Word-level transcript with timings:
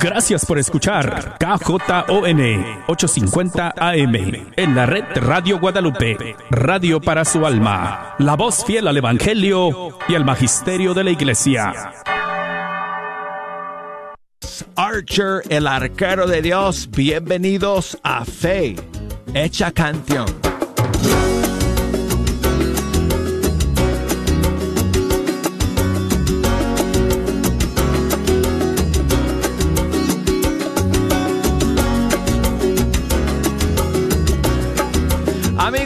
Gracias 0.00 0.46
por 0.46 0.58
escuchar 0.58 1.36
KJON 1.38 1.80
850 2.86 3.74
AM 3.76 4.14
en 4.56 4.74
la 4.76 4.86
red 4.86 5.04
Radio 5.16 5.58
Guadalupe, 5.58 6.36
radio 6.50 7.00
para 7.00 7.24
su 7.24 7.44
alma, 7.44 8.14
la 8.18 8.36
voz 8.36 8.64
fiel 8.64 8.86
al 8.86 8.96
Evangelio 8.96 9.98
y 10.08 10.14
al 10.14 10.24
Magisterio 10.24 10.94
de 10.94 11.04
la 11.04 11.10
Iglesia. 11.10 11.72
Archer, 14.76 15.42
el 15.48 15.66
arquero 15.66 16.28
de 16.28 16.42
Dios, 16.42 16.88
bienvenidos 16.90 17.98
a 18.04 18.24
Fe, 18.24 18.76
hecha 19.34 19.72
canción. 19.72 20.47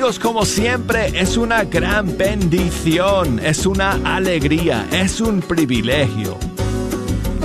Como 0.02 0.45
siempre, 0.45 1.12
es 1.15 1.37
una 1.37 1.62
gran 1.62 2.19
bendición, 2.19 3.38
es 3.38 3.66
una 3.66 4.01
alegría, 4.05 4.84
es 4.91 5.20
un 5.20 5.41
privilegio 5.41 6.37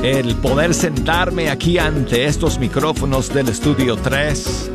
el 0.01 0.35
poder 0.37 0.73
sentarme 0.73 1.51
aquí 1.51 1.77
ante 1.77 2.25
estos 2.25 2.57
micrófonos 2.57 3.31
del 3.31 3.49
estudio 3.49 3.95
3 3.95 4.71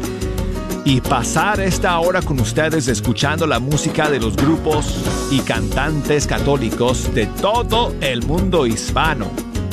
y 0.84 1.00
pasar 1.00 1.60
esta 1.60 1.98
hora 1.98 2.22
con 2.22 2.38
ustedes 2.38 2.86
escuchando 2.86 3.48
la 3.48 3.58
música 3.58 4.08
de 4.08 4.20
los 4.20 4.36
grupos 4.36 4.96
y 5.33 5.41
cantantes 5.41 6.28
católicos 6.28 7.12
de 7.14 7.27
todo 7.27 7.92
el 8.00 8.22
mundo 8.24 8.64
hispano. 8.64 9.27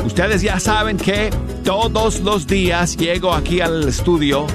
Ustedes 0.04 0.42
ya 0.42 0.60
saben 0.60 0.98
que 0.98 1.30
todos 1.64 2.22
los 2.22 2.48
días 2.48 2.98
llego 2.98 3.34
aquí 3.34 3.62
al 3.62 3.88
estudio 3.88 4.48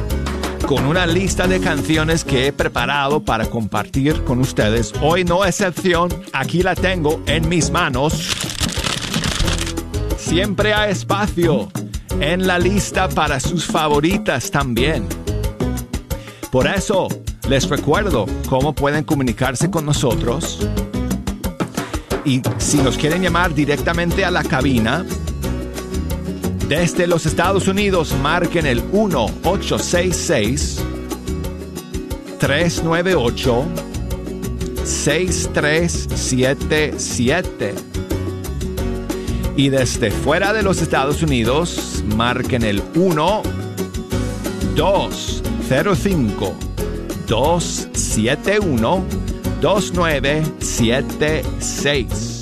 con 0.67 0.87
una 0.87 1.07
lista 1.07 1.47
de 1.47 1.61
canciones 1.61 2.25
que 2.25 2.47
he 2.47 2.53
preparado 2.53 3.23
para 3.23 3.47
compartir 3.47 4.25
con 4.25 4.41
ustedes. 4.41 4.93
Hoy 5.03 5.25
no 5.25 5.45
excepción, 5.45 6.09
aquí 6.33 6.63
la 6.63 6.75
tengo 6.75 7.21
en 7.27 7.49
mis 7.49 7.71
manos. 7.71 8.31
Siempre 10.17 10.73
hay 10.73 10.93
espacio 10.93 11.71
en 12.21 12.47
la 12.47 12.59
lista 12.59 13.09
para 13.09 13.41
sus 13.41 13.67
favoritas 13.67 14.51
también. 14.51 15.07
Por 16.51 16.67
eso, 16.67 17.09
les 17.49 17.69
recuerdo 17.69 18.27
cómo 18.49 18.75
pueden 18.75 19.05
comunicarse 19.05 19.71
con 19.71 19.85
nosotros. 19.85 20.67
Y 22.25 22.41
si 22.57 22.79
nos 22.79 22.97
quieren 22.97 23.23
llamar 23.23 23.55
directamente 23.55 24.25
a 24.25 24.31
la 24.31 24.43
cabina, 24.43 25.05
desde 26.77 27.07
los 27.07 27.25
Estados 27.25 27.69
Unidos 27.69 28.13
marquen 28.21 28.67
el 28.67 28.83
1866 28.83 30.83
398 32.41 33.65
6377. 34.85 37.75
Y 39.57 39.69
desde 39.69 40.11
fuera 40.11 40.53
de 40.53 40.65
los 40.65 40.83
Estados 40.83 41.23
Unidos 41.23 42.03
marquen 42.17 42.65
el 42.65 42.83
1 42.97 43.43
205 44.75 46.55
271 47.29 49.05
2976. 49.61 52.34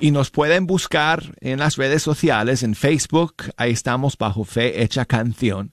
y 0.00 0.10
nos 0.10 0.30
pueden 0.32 0.66
buscar 0.66 1.22
en 1.40 1.60
las 1.60 1.76
redes 1.76 2.02
sociales, 2.02 2.64
en 2.64 2.74
Facebook, 2.74 3.34
ahí 3.56 3.70
estamos 3.70 4.18
bajo 4.18 4.42
Fe 4.42 4.82
Hecha 4.82 5.04
Canción, 5.04 5.72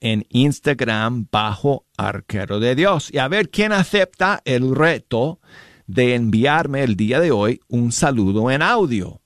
en 0.00 0.26
Instagram 0.28 1.28
bajo 1.32 1.86
Arquero 1.96 2.60
de 2.60 2.74
Dios. 2.74 3.08
Y 3.10 3.16
a 3.16 3.28
ver 3.28 3.48
quién 3.48 3.72
acepta 3.72 4.42
el 4.44 4.74
reto 4.74 5.40
de 5.86 6.14
enviarme 6.14 6.82
el 6.82 6.94
día 6.94 7.20
de 7.20 7.30
hoy 7.30 7.62
un 7.68 7.90
saludo 7.90 8.50
en 8.50 8.60
audio. 8.60 9.22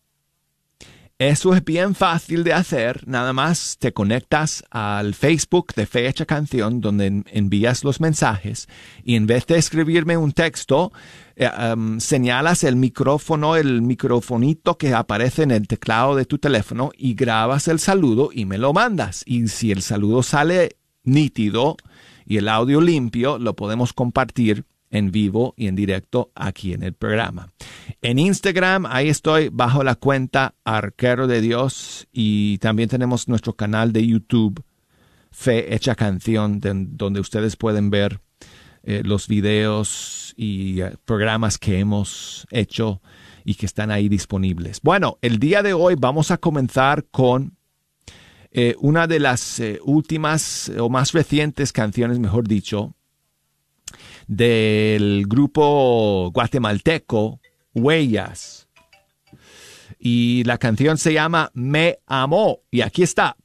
Eso 1.20 1.54
es 1.54 1.62
bien 1.62 1.94
fácil 1.94 2.44
de 2.44 2.54
hacer, 2.54 3.06
nada 3.06 3.34
más 3.34 3.76
te 3.78 3.92
conectas 3.92 4.64
al 4.70 5.12
Facebook 5.12 5.74
de 5.74 5.84
Fecha 5.84 6.24
Canción 6.24 6.80
donde 6.80 7.24
envías 7.26 7.84
los 7.84 8.00
mensajes 8.00 8.70
y 9.04 9.16
en 9.16 9.26
vez 9.26 9.44
de 9.44 9.58
escribirme 9.58 10.16
un 10.16 10.32
texto, 10.32 10.92
eh, 11.36 11.50
señalas 11.98 12.64
el 12.64 12.76
micrófono, 12.76 13.56
el 13.56 13.82
microfonito 13.82 14.78
que 14.78 14.94
aparece 14.94 15.42
en 15.42 15.50
el 15.50 15.68
teclado 15.68 16.16
de 16.16 16.24
tu 16.24 16.38
teléfono 16.38 16.90
y 16.96 17.12
grabas 17.12 17.68
el 17.68 17.80
saludo 17.80 18.30
y 18.32 18.46
me 18.46 18.56
lo 18.56 18.72
mandas. 18.72 19.22
Y 19.26 19.48
si 19.48 19.72
el 19.72 19.82
saludo 19.82 20.22
sale 20.22 20.78
nítido 21.02 21.76
y 22.24 22.38
el 22.38 22.48
audio 22.48 22.80
limpio, 22.80 23.36
lo 23.36 23.54
podemos 23.54 23.92
compartir 23.92 24.64
en 24.90 25.10
vivo 25.10 25.54
y 25.56 25.68
en 25.68 25.76
directo 25.76 26.30
aquí 26.34 26.72
en 26.72 26.82
el 26.82 26.94
programa. 26.94 27.52
En 28.02 28.18
Instagram, 28.18 28.86
ahí 28.86 29.08
estoy 29.08 29.48
bajo 29.48 29.84
la 29.84 29.94
cuenta 29.94 30.54
Arquero 30.64 31.26
de 31.26 31.40
Dios 31.40 32.08
y 32.12 32.58
también 32.58 32.88
tenemos 32.88 33.28
nuestro 33.28 33.54
canal 33.54 33.92
de 33.92 34.06
YouTube, 34.06 34.62
Fe 35.30 35.74
Hecha 35.74 35.94
Canción, 35.94 36.60
donde 36.60 37.20
ustedes 37.20 37.56
pueden 37.56 37.90
ver 37.90 38.20
eh, 38.82 39.02
los 39.04 39.28
videos 39.28 40.32
y 40.36 40.80
eh, 40.80 40.96
programas 41.04 41.58
que 41.58 41.78
hemos 41.78 42.46
hecho 42.50 43.02
y 43.44 43.54
que 43.54 43.66
están 43.66 43.90
ahí 43.90 44.08
disponibles. 44.08 44.80
Bueno, 44.82 45.18
el 45.20 45.38
día 45.38 45.62
de 45.62 45.74
hoy 45.74 45.96
vamos 45.98 46.30
a 46.30 46.38
comenzar 46.38 47.04
con 47.10 47.58
eh, 48.50 48.74
una 48.80 49.06
de 49.06 49.20
las 49.20 49.62
últimas 49.84 50.72
o 50.78 50.88
más 50.88 51.12
recientes 51.12 51.72
canciones, 51.72 52.18
mejor 52.18 52.48
dicho, 52.48 52.94
del 54.30 55.24
grupo 55.26 56.30
guatemalteco 56.32 57.40
Huellas. 57.74 58.68
Y 59.98 60.44
la 60.44 60.56
canción 60.56 60.98
se 60.98 61.12
llama 61.12 61.50
Me 61.52 61.98
Amó. 62.06 62.60
Y 62.70 62.82
aquí 62.82 63.02
está. 63.02 63.36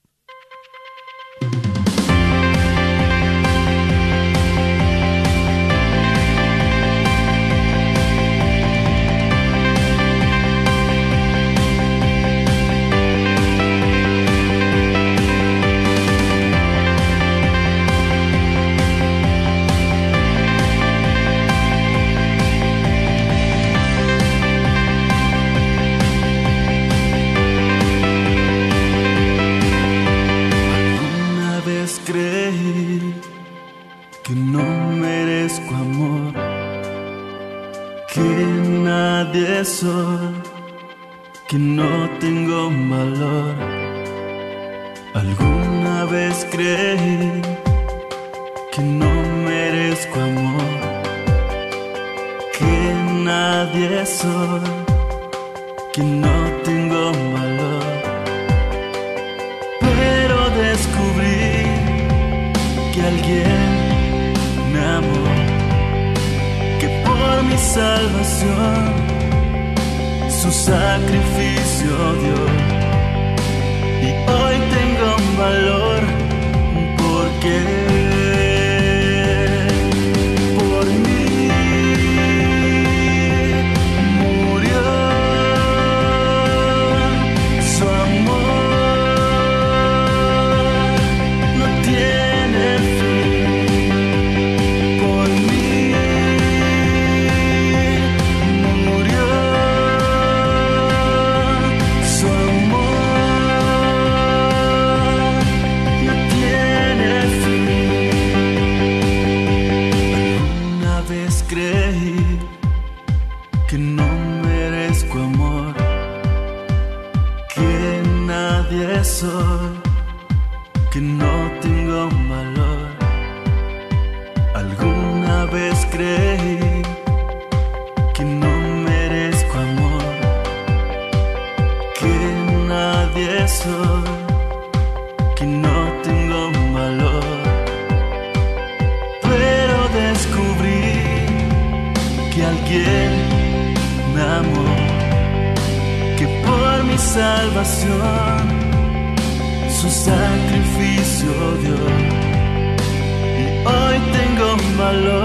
Tengo 154.86 155.16
valor 155.16 155.25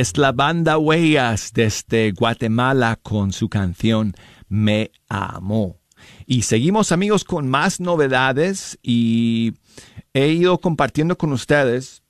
Es 0.00 0.16
la 0.16 0.32
banda 0.32 0.78
Huellas 0.78 1.52
desde 1.52 2.12
Guatemala 2.12 2.98
con 3.02 3.32
su 3.32 3.50
canción 3.50 4.14
Me 4.48 4.92
Amó. 5.10 5.76
Y 6.24 6.40
seguimos 6.40 6.90
amigos 6.90 7.22
con 7.22 7.50
más 7.50 7.80
novedades 7.80 8.78
y 8.82 9.52
he 10.14 10.28
ido 10.28 10.58
compartiendo 10.58 11.18
con 11.18 11.32
ustedes 11.32 12.02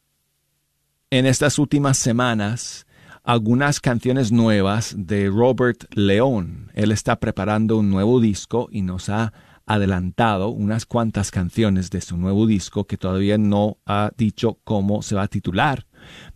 en 1.10 1.26
estas 1.26 1.58
últimas 1.58 1.98
semanas 1.98 2.86
algunas 3.24 3.80
canciones 3.80 4.30
nuevas 4.30 4.94
de 4.96 5.28
Robert 5.28 5.92
León. 5.92 6.70
Él 6.74 6.92
está 6.92 7.18
preparando 7.18 7.76
un 7.76 7.90
nuevo 7.90 8.20
disco 8.20 8.68
y 8.70 8.82
nos 8.82 9.08
ha 9.08 9.32
adelantado 9.66 10.50
unas 10.50 10.86
cuantas 10.86 11.32
canciones 11.32 11.90
de 11.90 12.02
su 12.02 12.16
nuevo 12.16 12.46
disco 12.46 12.84
que 12.84 12.96
todavía 12.96 13.36
no 13.36 13.78
ha 13.84 14.12
dicho 14.16 14.60
cómo 14.62 15.02
se 15.02 15.16
va 15.16 15.22
a 15.22 15.28
titular. 15.28 15.88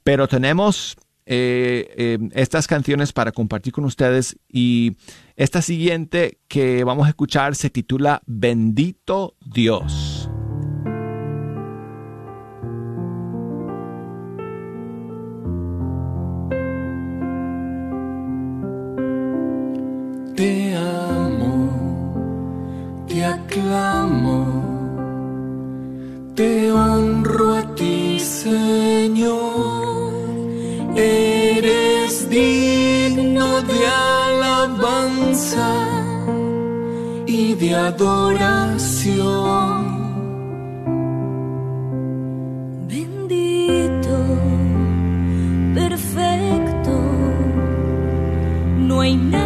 Pero 0.03 0.27
tenemos 0.27 0.97
eh, 1.27 1.95
eh, 1.97 2.19
estas 2.33 2.67
canciones 2.67 3.15
para 3.15 3.33
compartir 3.33 3.73
con 3.73 3.85
ustedes 3.87 4.39
y 4.49 4.97
esta 5.37 5.63
siguiente 5.63 6.39
que 6.49 6.85
vamos 6.85 7.07
a 7.07 7.11
escuchar 7.11 7.55
se 7.55 7.71
titula 7.71 8.21
Bendito 8.27 9.35
Dios. 9.41 10.29
Te 20.37 20.75
amo, 20.77 21.71
te 23.07 23.25
aclamo, 23.25 24.63
te 26.35 26.71
honro 26.71 27.55
a 27.55 27.75
ti, 27.75 28.19
Señor. 28.19 29.84
Eres 30.97 32.29
digno 32.31 33.63
de 33.63 33.87
alabanza 33.87 35.71
y 37.27 37.55
de 37.55 37.75
adoración. 37.75 39.25
Bendito, 42.89 44.17
perfecto, 45.75 46.93
no 48.79 49.01
hay 49.01 49.17
nadie 49.17 49.44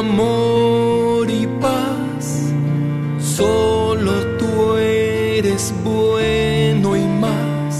amor 0.00 1.30
y 1.30 1.46
paz. 1.60 2.24
Solo 3.36 4.12
tú 4.38 4.76
eres 4.76 5.72
bueno 5.84 6.96
y 6.96 7.04
más. 7.24 7.74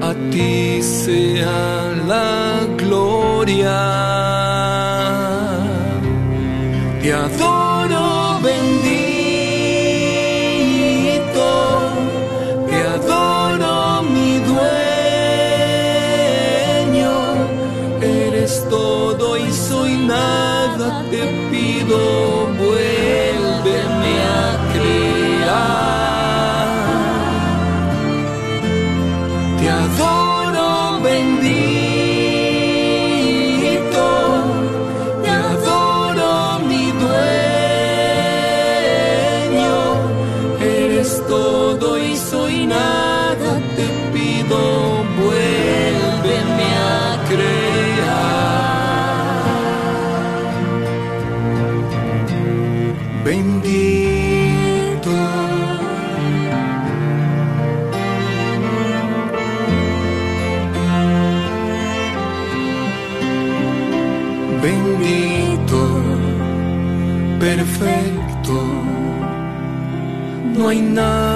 A 0.00 0.14
ti 0.30 0.82
sea 0.82 1.92
la 2.06 2.66
gloria. 2.76 4.15
No 70.80 71.35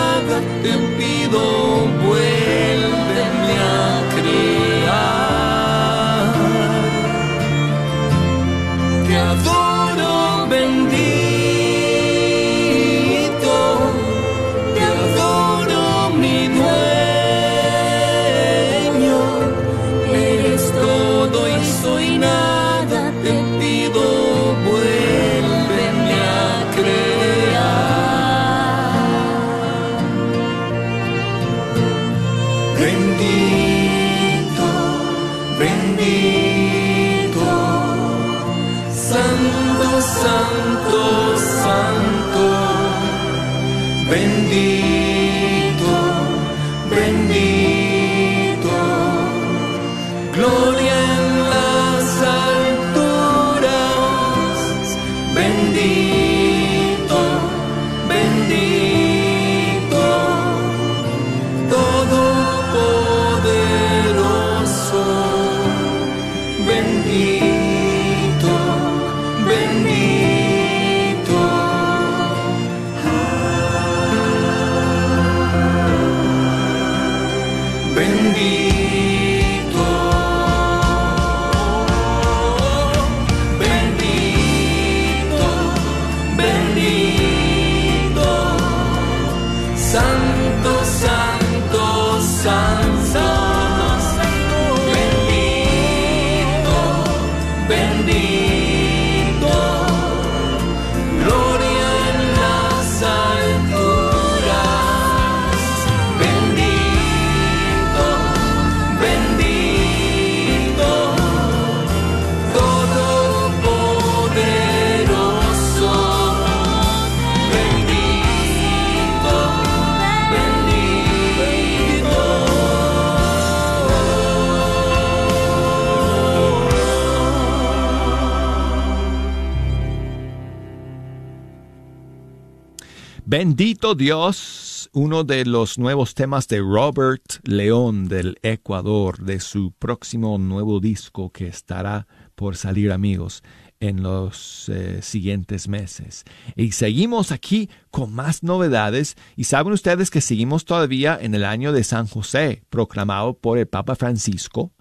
Bendito 133.43 133.95
Dios, 133.95 134.87
uno 134.93 135.23
de 135.23 135.45
los 135.45 135.79
nuevos 135.79 136.13
temas 136.13 136.47
de 136.47 136.59
Robert 136.59 137.23
León 137.41 138.07
del 138.07 138.37
Ecuador, 138.43 139.17
de 139.17 139.39
su 139.39 139.71
próximo 139.71 140.37
nuevo 140.37 140.79
disco 140.79 141.31
que 141.31 141.47
estará 141.47 142.05
por 142.35 142.55
salir 142.55 142.91
amigos 142.91 143.41
en 143.79 144.03
los 144.03 144.69
eh, 144.69 145.01
siguientes 145.01 145.67
meses. 145.67 146.23
Y 146.55 146.73
seguimos 146.73 147.31
aquí 147.31 147.67
con 147.89 148.13
más 148.13 148.43
novedades 148.43 149.15
y 149.35 149.45
saben 149.45 149.73
ustedes 149.73 150.11
que 150.11 150.21
seguimos 150.21 150.63
todavía 150.63 151.17
en 151.19 151.33
el 151.33 151.43
año 151.43 151.71
de 151.71 151.83
San 151.83 152.05
José, 152.05 152.61
proclamado 152.69 153.33
por 153.33 153.57
el 153.57 153.65
Papa 153.65 153.95
Francisco. 153.95 154.71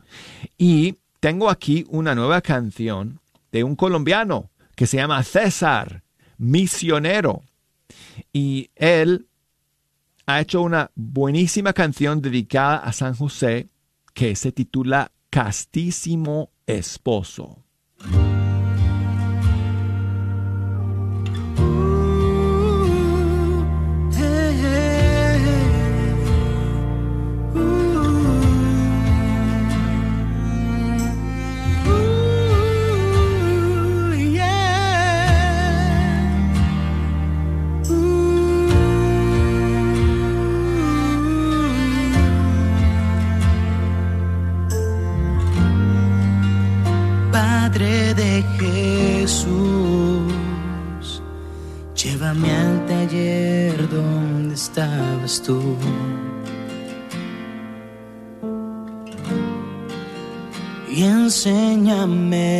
Y 0.58 0.96
tengo 1.18 1.48
aquí 1.48 1.86
una 1.88 2.14
nueva 2.14 2.42
canción 2.42 3.22
de 3.52 3.64
un 3.64 3.74
colombiano 3.74 4.50
que 4.76 4.86
se 4.86 4.98
llama 4.98 5.22
César, 5.22 6.02
misionero. 6.36 7.40
Y 8.32 8.70
él 8.74 9.28
ha 10.26 10.40
hecho 10.40 10.62
una 10.62 10.90
buenísima 10.94 11.72
canción 11.72 12.20
dedicada 12.20 12.76
a 12.76 12.92
San 12.92 13.14
José 13.14 13.68
que 14.14 14.36
se 14.36 14.52
titula 14.52 15.12
Castísimo 15.30 16.50
Esposo. 16.66 17.64
Jesús, 49.40 51.22
llévame 51.94 52.54
al 52.54 52.84
taller 52.86 53.88
donde 53.88 54.54
estabas 54.54 55.40
tú. 55.40 55.76
Y 60.90 61.04
enséñame 61.04 62.50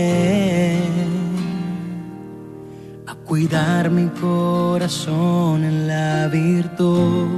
a 3.07 3.15
cuidar 3.27 3.91
mi 3.91 4.09
corazón 4.19 5.65
en 5.65 5.87
la 5.87 6.29
virtud. 6.29 7.29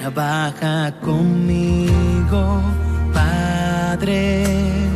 Trabaja 0.00 1.00
conmigo, 1.00 2.60
Padre 3.14 4.87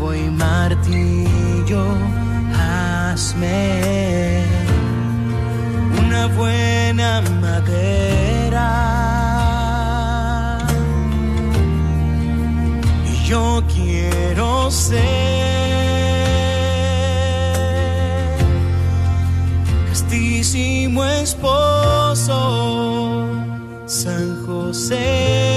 clavo 0.00 0.14
martillo, 0.32 1.84
hazme 2.56 4.44
una 5.98 6.26
buena 6.28 7.22
madera. 7.40 8.68
Y 13.06 13.12
yo 13.28 13.62
quiero 13.74 14.70
ser 14.70 15.00
castísimo 19.88 21.04
esposo, 21.04 22.38
San 23.86 24.46
José. 24.46 25.49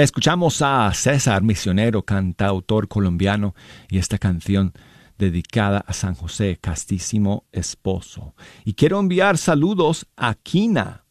Escuchamos 0.00 0.62
a 0.62 0.90
César 0.94 1.42
Misionero, 1.42 2.06
cantautor 2.06 2.88
colombiano, 2.88 3.54
y 3.90 3.98
esta 3.98 4.16
canción 4.16 4.72
dedicada 5.18 5.84
a 5.86 5.92
San 5.92 6.14
José, 6.14 6.58
castísimo 6.58 7.44
esposo. 7.52 8.34
Y 8.64 8.72
quiero 8.72 8.98
enviar 8.98 9.36
saludos 9.36 10.06
a 10.16 10.36
Kina, 10.36 11.04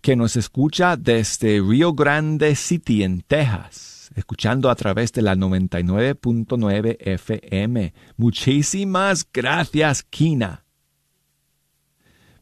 que 0.00 0.16
nos 0.16 0.34
escucha 0.34 0.96
desde 0.96 1.60
Rio 1.60 1.92
Grande 1.92 2.56
City, 2.56 3.04
en 3.04 3.20
Texas, 3.20 4.10
escuchando 4.16 4.68
a 4.68 4.74
través 4.74 5.12
de 5.12 5.22
la 5.22 5.36
99.9 5.36 6.96
FM. 6.98 7.94
Muchísimas 8.16 9.24
gracias, 9.32 10.02
Kina, 10.02 10.64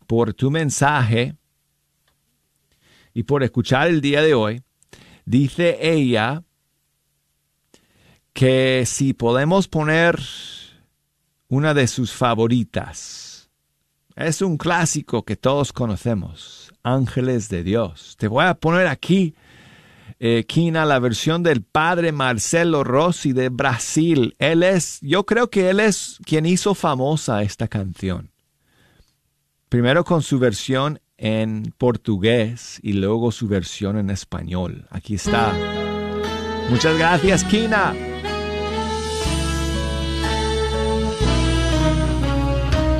por 0.07 0.33
tu 0.33 0.51
mensaje 0.51 1.37
y 3.13 3.25
por 3.25 3.43
escuchar 3.43 3.89
el 3.89 4.01
día 4.01 4.23
de 4.23 4.33
hoy. 4.33 4.63
Dice 5.29 5.77
ella 5.83 6.43
que 8.33 8.85
si 8.87 9.13
podemos 9.13 9.69
poner 9.69 10.19
una 11.49 11.75
de 11.75 11.87
sus 11.87 12.13
favoritas. 12.13 13.51
Es 14.17 14.41
un 14.41 14.57
clásico 14.57 15.25
que 15.27 15.37
todos 15.37 15.75
conocemos, 15.75 16.73
Ángeles 16.83 17.51
de 17.51 17.63
Dios. 17.63 18.17
Te 18.19 18.27
voy 18.27 18.47
a 18.47 18.55
poner 18.55 18.87
aquí, 18.87 19.35
eh, 20.19 20.47
Kina, 20.49 20.87
la 20.87 20.99
versión 20.99 21.43
del 21.43 21.61
padre 21.63 22.11
Marcelo 22.11 22.83
Rossi 22.83 23.35
de 23.35 23.51
Brasil. 23.51 24.35
Él 24.39 24.63
es, 24.63 24.99
yo 25.03 25.27
creo 25.27 25.51
que 25.51 25.69
él 25.69 25.81
es 25.81 26.17
quien 26.25 26.47
hizo 26.47 26.75
famosa 26.75 27.43
esta 27.43 27.69
canción. 27.69 28.31
Primero 29.69 30.05
con 30.05 30.23
su 30.23 30.39
versión 30.39 31.01
en 31.19 31.75
portugués 31.77 32.79
y 32.83 32.95
luego 32.95 33.33
su 33.33 33.49
versión 33.49 33.99
en 33.99 34.09
español. 34.09 34.87
Aquí 34.91 35.17
está. 35.17 35.53
Muchas 36.71 36.97
gracias, 36.97 37.45
Kina. 37.45 37.95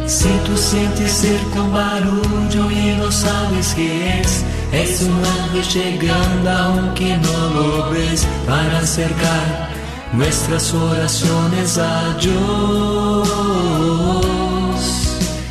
Si 0.07 0.31
tú 0.47 0.57
sientes 0.57 1.13
cerca 1.13 1.63
un 1.63 1.73
barullo 1.73 2.71
y 2.71 2.97
no 2.97 3.13
sabes 3.13 3.75
qué 3.75 4.21
es, 4.21 4.45
es 4.73 5.03
un 5.03 5.23
ángel 5.23 5.63
llegando 5.65 6.51
aunque 6.51 7.17
no 7.19 7.51
lo 7.51 7.91
ves 7.91 8.27
para 8.47 8.79
acercar 8.79 9.69
nuestras 10.15 10.73
oraciones 10.73 11.77
a 11.79 12.15
Dios. 12.15 13.29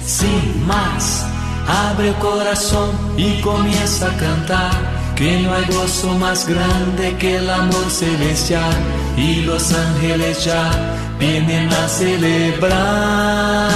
Sin 0.03 0.65
más, 0.65 1.23
abre 1.67 2.10
el 2.10 2.15
corazón 2.15 2.91
y 3.17 3.39
comienza 3.41 4.08
a 4.08 4.17
cantar. 4.17 4.71
Que 5.15 5.39
no 5.41 5.53
hay 5.53 5.65
gozo 5.65 6.17
más 6.19 6.47
grande 6.47 7.15
que 7.17 7.38
el 7.38 7.49
amor 7.49 7.89
celestial 7.89 8.75
y 9.17 9.41
los 9.41 9.73
ángeles 9.73 10.45
ya 10.45 10.69
vienen 11.17 11.73
a 11.73 11.88
celebrar. 11.88 13.71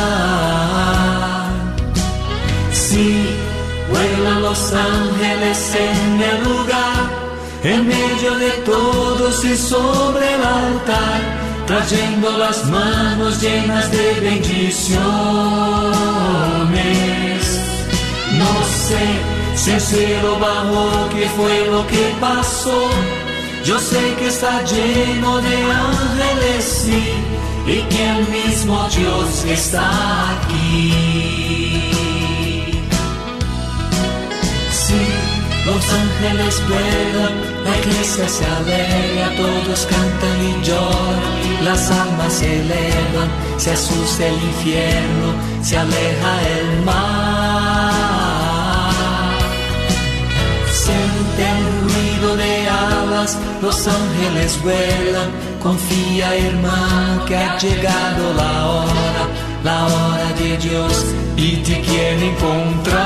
Sí, 2.71 3.25
vuelan 3.89 4.43
los 4.43 4.71
ángeles 4.71 5.75
en 5.75 6.21
el 6.21 6.43
lugar, 6.43 7.09
en 7.63 7.87
medio 7.87 8.35
de 8.35 8.51
todos 8.63 9.43
y 9.43 9.57
sobre 9.57 10.35
el 10.35 10.43
altar, 10.43 11.21
trayendo 11.65 12.37
las 12.37 12.63
manos 12.65 13.41
llenas 13.41 13.91
de 13.91 14.19
bendiciones. 14.21 17.20
No 18.41 18.53
sé 18.87 19.05
si 19.55 19.71
el 19.71 19.81
cielo 19.81 20.39
bajó, 20.39 21.09
qué 21.13 21.29
fue 21.37 21.67
lo 21.67 21.85
que 21.87 22.13
pasó. 22.19 22.89
Yo 23.63 23.77
sé 23.79 24.15
que 24.17 24.27
está 24.27 24.63
lleno 24.63 25.39
de 25.39 25.57
ángeles, 25.89 26.63
sí, 26.83 27.03
y 27.67 27.81
que 27.91 28.09
el 28.09 28.27
mismo 28.27 28.87
Dios 28.89 29.45
está 29.45 29.85
aquí. 30.31 31.91
Sí, 34.83 35.03
los 35.65 35.83
ángeles 36.03 36.61
vuelan, 36.67 37.35
la 37.63 37.77
iglesia 37.77 38.27
se 38.27 38.45
alegra, 38.45 39.35
todos 39.35 39.85
cantan 39.85 40.37
y 40.49 40.65
lloran, 40.65 41.65
las 41.65 41.91
almas 41.91 42.33
se 42.33 42.61
elevan, 42.61 43.29
se 43.57 43.71
asusta 43.71 44.25
el 44.25 44.33
infierno, 44.33 45.27
se 45.61 45.77
aleja 45.77 46.31
el 46.57 46.83
mar. 46.83 47.20
presente 50.81 51.43
el 51.47 51.81
ruido 51.81 52.35
de 52.37 52.69
alas, 52.69 53.37
los 53.61 53.87
ángeles 53.87 54.59
vuelan, 54.63 55.29
confía 55.61 56.35
hermano 56.35 57.25
que 57.25 57.37
ha 57.37 57.57
llegado 57.57 58.33
la 58.33 58.67
hora, 58.67 59.23
la 59.63 59.85
hora 59.85 60.33
de 60.39 60.57
Dios 60.57 61.05
y 61.35 61.57
te 61.57 61.81
quiere 61.81 62.29
encontrar. 62.31 63.01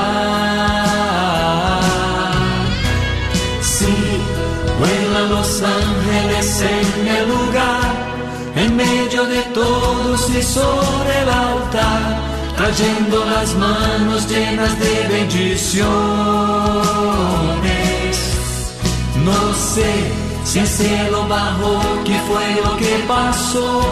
Sí, 3.60 3.94
vuelan 4.78 5.28
los 5.30 5.62
ángeles 5.62 6.62
en 6.62 7.08
el 7.08 7.28
lugar, 7.28 7.94
en 8.56 8.76
medio 8.76 9.26
de 9.26 9.42
todos 9.54 10.30
y 10.30 10.42
sobre 10.42 11.22
el 11.22 11.28
altar 11.28 12.25
trayendo 12.56 13.24
las 13.24 13.54
manos 13.54 14.28
llenas 14.28 14.78
de 14.78 15.08
bendiciones. 15.08 15.86
No 19.24 19.54
sé 19.54 19.92
si 20.44 20.58
el 20.60 20.66
cielo 20.66 21.26
bajó, 21.28 21.80
qué 22.04 22.18
fue 22.28 22.60
lo 22.64 22.76
que 22.76 23.04
pasó. 23.06 23.82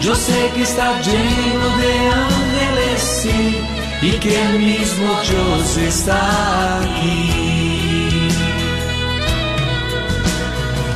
Yo 0.00 0.14
sé 0.14 0.50
que 0.54 0.62
está 0.62 1.00
lleno 1.00 1.76
de 1.82 1.92
ángeles, 2.28 3.00
sí, 3.22 3.58
y 4.02 4.10
que 4.22 4.42
el 4.42 4.58
mismo 4.58 5.08
Dios 5.30 5.76
está 5.78 6.80
aquí. 6.80 8.28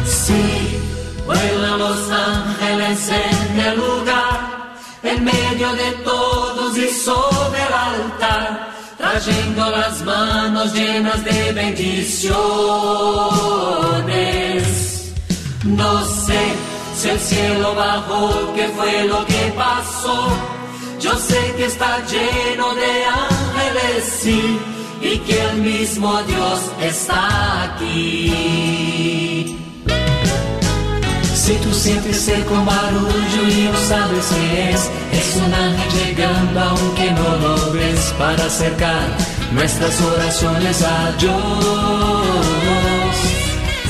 Sí, 0.05 0.79
vuelan 1.25 1.79
los 1.79 2.11
ángeles 2.11 3.09
en 3.09 3.61
el 3.61 3.77
lugar, 3.77 4.75
en 5.03 5.25
medio 5.25 5.73
de 5.73 5.91
todos 6.05 6.28
sobre 6.87 7.61
el 7.61 7.73
altar, 7.73 8.71
trayendo 8.97 9.71
las 9.71 10.03
manos 10.03 10.73
llenas 10.73 11.25
de 11.25 11.53
bendiciones. 11.53 12.33
No 15.65 16.05
sé 16.05 16.39
si 16.95 17.09
el 17.09 17.19
cielo 17.19 17.75
bajó, 17.75 18.53
qué 18.55 18.69
fue 18.69 19.05
lo 19.05 19.27
que 19.27 19.53
pasó. 19.57 20.29
Yo 21.01 21.17
sé 21.17 21.55
que 21.57 21.67
está 21.67 21.99
lleno 22.07 22.75
de 22.75 23.05
ángeles, 23.05 24.27
y 25.01 25.19
que 25.19 25.41
el 25.51 25.57
mismo 25.59 26.23
Dios 26.23 26.61
está 26.81 27.75
aquí. 27.75 29.48
Si 31.49 31.55
tú 31.55 31.73
sientes 31.73 32.29
el 32.29 32.45
con 32.45 32.67
barullo 32.67 33.49
y 33.49 33.71
no 33.73 33.79
sabes 33.89 34.27
qué 34.35 34.71
es, 34.71 34.91
es 35.13 35.37
un 35.37 35.55
ángel 35.55 35.89
llegando 35.95 36.61
aunque 36.61 37.11
no 37.11 37.37
lo 37.39 37.73
ves 37.73 38.15
para 38.19 38.45
acercar 38.45 39.09
nuestras 39.53 39.99
oraciones 40.03 40.83
a 40.83 41.11
Dios. 41.13 41.33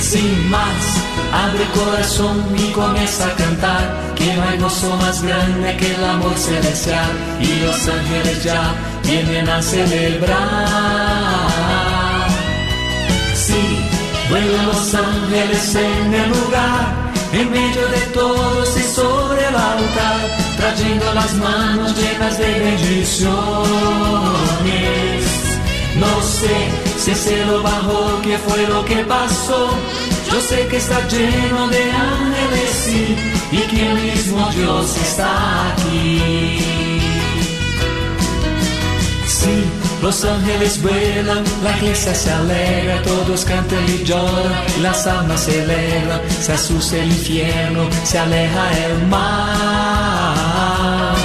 Sin 0.01 0.49
más, 0.49 1.03
abre 1.33 1.65
corazón 1.75 2.47
y 2.57 2.71
comienza 2.71 3.27
a 3.27 3.35
cantar, 3.35 4.15
que 4.15 4.35
no 4.35 4.43
hay 4.45 4.59
gozo 4.61 4.97
más 4.99 5.21
grande 5.21 5.77
que 5.79 5.97
el 5.97 6.05
amor 6.05 6.39
celestial 6.39 7.11
y 7.41 7.59
los 7.65 7.89
ángeles 7.89 8.45
ya 8.45 8.73
vienen 9.03 9.49
a 9.49 9.61
celebrar. 9.61 10.39
Sí, 13.35 13.81
vuelan 14.31 14.67
los 14.67 14.95
ángeles 14.95 15.75
en 15.75 16.15
el 16.15 16.31
lugar 16.31 17.08
en 17.33 17.51
medio 17.51 17.89
de 17.89 18.01
todos 18.15 18.77
y 18.77 18.83
sobre 18.83 19.47
el 19.49 19.57
altar, 19.57 20.39
trayendo 20.57 21.15
las 21.15 21.35
manos 21.35 21.95
llenas 21.97 22.39
de 22.39 22.61
bendiciones. 22.61 23.29
No 25.97 26.23
sé 26.23 26.57
si 26.97 27.11
el 27.11 27.17
cielo 27.17 27.63
bajó, 27.63 28.21
qué 28.23 28.39
fue 28.39 28.67
lo 28.69 28.85
que 28.85 29.05
pasó. 29.05 29.71
Yo 30.31 30.41
sé 30.41 30.67
que 30.69 30.77
está 30.77 31.07
lleno 31.09 31.69
de 31.69 31.91
ángeles, 31.91 32.71
sí, 32.85 33.17
y 33.51 33.59
que 33.59 33.91
el 33.91 33.99
mismo 34.01 34.49
Dios 34.51 34.97
está 34.97 35.73
aquí. 35.73 36.61
Sí, 39.27 39.65
los 40.03 40.25
ángeles 40.25 40.81
vuelan, 40.81 41.43
la 41.63 41.77
iglesia 41.77 42.15
se 42.15 42.31
alegra, 42.31 43.03
todos 43.03 43.45
cantan 43.45 43.85
y 43.89 44.05
lloran, 44.05 44.53
las 44.81 45.07
almas 45.07 45.41
se 45.41 45.63
elevan, 45.63 46.21
se 46.41 46.53
asusta 46.53 46.99
el 46.99 47.11
infierno, 47.11 47.89
se 48.05 48.19
aleja 48.19 48.71
el 48.87 49.07
mar. 49.09 51.17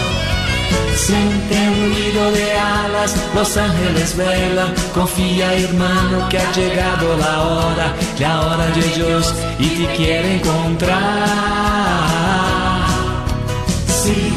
Siente 0.96 1.70
un 1.70 1.94
ruido 1.94 2.32
de 2.32 2.54
alas, 2.54 3.16
los 3.36 3.58
ángeles 3.58 4.16
vuelan, 4.16 4.74
confía 4.94 5.54
hermano 5.54 6.30
que 6.30 6.40
ha 6.40 6.52
llegado 6.54 7.18
la 7.18 7.42
hora, 7.42 7.94
la 8.20 8.42
hora 8.42 8.68
de 8.68 8.82
Dios 8.96 9.36
y 9.60 9.68
te 9.68 9.86
quiere 9.96 10.38
encontrar. 10.38 11.28
Sí, 13.88 14.34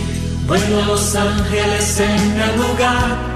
vuelan 0.46 0.87
los 0.87 1.14
ángeles 1.14 2.01
en 2.01 2.40
el 2.40 2.57
lugar 2.57 3.36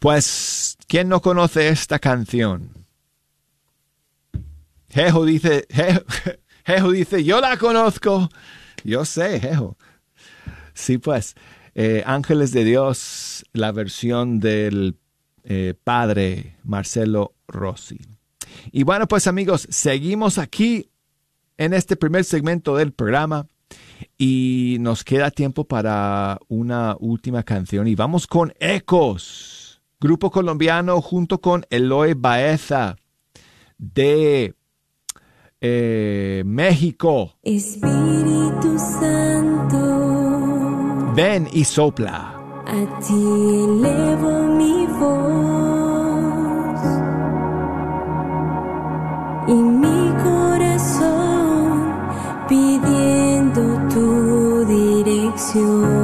Pues, 0.00 0.78
¿quién 0.88 1.08
no 1.08 1.20
conoce 1.20 1.68
esta 1.68 1.98
canción? 1.98 2.86
Jejo 4.88 5.26
dice, 5.26 5.66
Jejo 6.64 6.90
dice, 6.92 7.22
yo 7.22 7.40
la 7.40 7.56
conozco. 7.58 8.28
Yo 8.82 9.04
sé, 9.04 9.38
Jejo. 9.38 9.76
Sí, 10.72 10.96
pues, 10.96 11.36
eh, 11.74 12.02
Ángeles 12.06 12.52
de 12.52 12.64
Dios, 12.64 13.44
la 13.52 13.72
versión 13.72 14.40
del 14.40 14.96
eh, 15.44 15.74
padre 15.84 16.56
Marcelo 16.64 17.34
Rossi. 17.46 18.00
Y 18.72 18.84
bueno, 18.84 19.06
pues 19.06 19.26
amigos, 19.26 19.68
seguimos 19.70 20.38
aquí 20.38 20.90
en 21.58 21.74
este 21.74 21.96
primer 21.96 22.24
segmento 22.24 22.74
del 22.74 22.92
programa 22.92 23.48
y 24.16 24.78
nos 24.80 25.04
queda 25.04 25.30
tiempo 25.30 25.64
para 25.64 26.38
una 26.48 26.96
última 26.98 27.42
canción 27.42 27.86
y 27.86 27.94
vamos 27.94 28.26
con 28.26 28.54
Ecos, 28.58 29.59
grupo 30.00 30.30
colombiano 30.30 31.00
junto 31.00 31.38
con 31.40 31.64
Eloy 31.68 32.14
Baeza 32.14 32.96
de 33.76 34.54
eh, 35.60 36.42
México. 36.46 37.34
Espíritu 37.42 38.78
Santo, 38.78 39.82
Ven 41.14 41.48
y 41.52 41.64
sopla. 41.64 42.36
a 42.66 42.98
ti 43.00 43.12
elevo 43.14 44.30
mi 44.58 44.86
voz 45.00 46.80
y 49.48 49.54
mi 49.54 50.12
corazón 50.22 51.92
pidiendo 52.48 53.62
tu 53.88 54.64
dirección. 54.66 55.99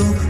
You. 0.00 0.29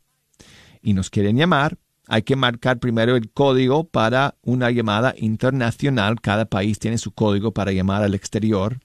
y 0.82 0.94
nos 0.94 1.10
quieren 1.10 1.36
llamar, 1.36 1.78
hay 2.06 2.22
que 2.22 2.34
marcar 2.34 2.80
primero 2.80 3.14
el 3.14 3.30
código 3.30 3.84
para 3.84 4.34
una 4.42 4.72
llamada 4.72 5.14
internacional. 5.16 6.20
Cada 6.20 6.46
país 6.46 6.80
tiene 6.80 6.98
su 6.98 7.12
código 7.12 7.52
para 7.52 7.70
llamar 7.70 8.02
al 8.02 8.14
exterior. 8.14 8.80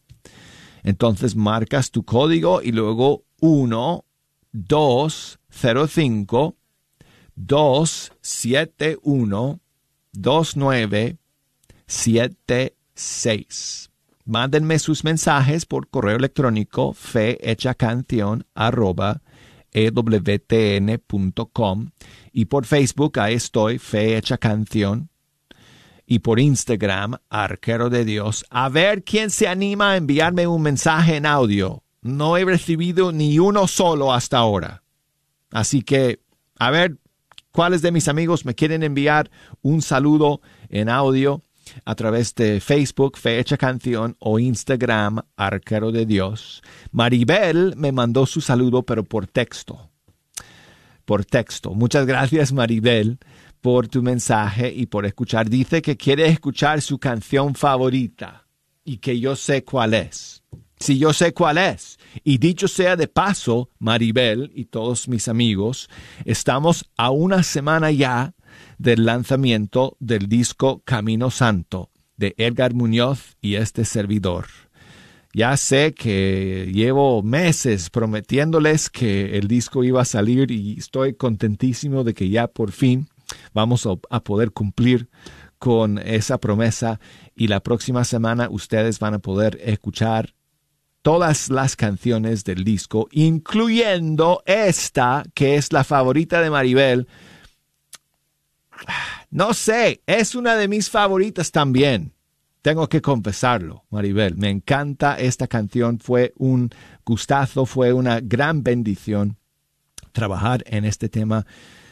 Entonces 0.83 1.35
marcas 1.35 1.89
tu 1.89 2.05
código 2.05 2.61
y 2.61 2.71
luego 2.71 3.24
1 3.41 4.05
2 4.51 5.39
0 5.49 5.87
5 5.87 6.55
2 7.35 8.11
7 8.21 8.97
1 9.03 9.59
2 10.13 10.57
9 10.57 11.17
877-827-7676. 11.87 13.89
Mándenme 14.25 14.79
sus 14.79 15.03
mensajes 15.03 15.67
por 15.67 15.89
correo 15.89 16.17
electrónico 16.17 16.93
fehechacanción 16.93 18.47
arroba 18.55 19.21
ewtn.com 19.71 20.31
y 22.31 22.45
por 22.45 22.65
Facebook, 22.65 23.19
ahí 23.19 23.35
estoy, 23.35 23.77
Fe 23.77 24.19
Canción, 24.39 25.09
y 26.07 26.19
por 26.19 26.39
Instagram, 26.39 27.17
Arquero 27.29 27.89
de 27.89 28.05
Dios, 28.05 28.45
a 28.49 28.69
ver 28.69 29.03
quién 29.03 29.29
se 29.29 29.47
anima 29.47 29.91
a 29.91 29.97
enviarme 29.97 30.47
un 30.47 30.61
mensaje 30.61 31.17
en 31.17 31.25
audio. 31.25 31.84
No 32.05 32.37
he 32.37 32.45
recibido 32.45 33.11
ni 33.11 33.39
uno 33.39 33.67
solo 33.67 34.13
hasta 34.13 34.37
ahora. 34.37 34.83
Así 35.49 35.81
que, 35.81 36.19
a 36.59 36.69
ver, 36.69 36.99
¿cuáles 37.51 37.81
de 37.81 37.91
mis 37.91 38.07
amigos 38.07 38.45
me 38.45 38.53
quieren 38.53 38.83
enviar 38.83 39.31
un 39.63 39.81
saludo 39.81 40.39
en 40.69 40.87
audio 40.87 41.41
a 41.83 41.95
través 41.95 42.35
de 42.35 42.59
Facebook, 42.61 43.17
Fecha 43.17 43.57
Canción 43.57 44.15
o 44.19 44.37
Instagram, 44.37 45.23
Arquero 45.35 45.91
de 45.91 46.05
Dios? 46.05 46.61
Maribel 46.91 47.73
me 47.75 47.91
mandó 47.91 48.27
su 48.27 48.39
saludo, 48.39 48.83
pero 48.83 49.03
por 49.03 49.25
texto. 49.25 49.89
Por 51.05 51.25
texto. 51.25 51.73
Muchas 51.73 52.05
gracias, 52.05 52.53
Maribel 52.53 53.17
por 53.61 53.87
tu 53.87 54.03
mensaje 54.03 54.71
y 54.71 54.85
por 54.85 55.07
escuchar. 55.07 55.49
Dice 55.49 55.81
que 55.81 55.97
quiere 55.97 56.27
escuchar 56.27 56.83
su 56.83 56.99
canción 56.99 57.55
favorita 57.55 58.45
y 58.83 58.97
que 58.97 59.19
yo 59.19 59.35
sé 59.35 59.63
cuál 59.63 59.95
es. 59.95 60.43
Si 60.79 60.97
yo 60.97 61.13
sé 61.13 61.33
cuál 61.33 61.57
es. 61.57 61.97
Y 62.23 62.37
dicho 62.37 62.67
sea 62.67 62.95
de 62.95 63.07
paso, 63.07 63.69
Maribel 63.79 64.51
y 64.55 64.65
todos 64.65 65.07
mis 65.07 65.27
amigos, 65.27 65.89
estamos 66.25 66.89
a 66.97 67.11
una 67.11 67.43
semana 67.43 67.91
ya 67.91 68.33
del 68.77 69.05
lanzamiento 69.05 69.95
del 69.99 70.27
disco 70.27 70.81
Camino 70.85 71.31
Santo 71.31 71.91
de 72.17 72.33
Edgar 72.37 72.73
Muñoz 72.73 73.35
y 73.41 73.55
este 73.55 73.85
servidor. 73.85 74.45
Ya 75.33 75.57
sé 75.57 75.93
que 75.93 76.71
llevo 76.73 77.21
meses 77.21 77.89
prometiéndoles 77.89 78.89
que 78.89 79.37
el 79.37 79.49
disco 79.49 79.83
iba 79.83 80.01
a 80.01 80.05
salir 80.05 80.49
y 80.49 80.77
estoy 80.77 81.15
contentísimo 81.15 82.05
de 82.05 82.13
que 82.13 82.29
ya 82.29 82.47
por 82.47 82.71
fin 82.71 83.09
vamos 83.53 83.85
a, 84.09 84.19
poder 84.21 84.51
cumplir 84.51 85.09
con 85.59 85.97
esa 85.97 86.37
promesa 86.37 87.01
y 87.35 87.47
la 87.47 87.61
próxima 87.61 88.05
semana 88.05 88.47
ustedes 88.49 88.99
van 88.99 89.15
a 89.15 89.19
poder 89.19 89.59
escuchar 89.61 90.34
todas 91.05 91.51
las 91.51 91.75
canciones 91.75 92.43
del 92.45 92.63
disco, 92.63 93.07
incluyendo 93.11 94.41
esta 94.47 95.23
que 95.35 95.53
es 95.53 95.71
la 95.71 95.83
favorita 95.83 96.41
de 96.41 96.49
Maribel. 96.49 97.07
No 99.29 99.53
sé, 99.53 100.01
es 100.07 100.33
una 100.33 100.55
de 100.55 100.67
mis 100.67 100.89
favoritas 100.89 101.51
también. 101.51 102.13
Tengo 102.63 102.89
que 102.89 103.03
confesarlo, 103.03 103.85
Maribel. 103.91 104.35
Me 104.35 104.49
encanta 104.49 105.19
esta 105.19 105.45
canción. 105.45 105.99
Fue 105.99 106.33
un 106.37 106.71
gustazo, 107.05 107.67
fue 107.67 107.93
una 107.93 108.19
gran 108.19 108.63
bendición 108.63 109.37
trabajar 110.11 110.63
en 110.65 110.85
este 110.85 111.07
tema 111.07 111.45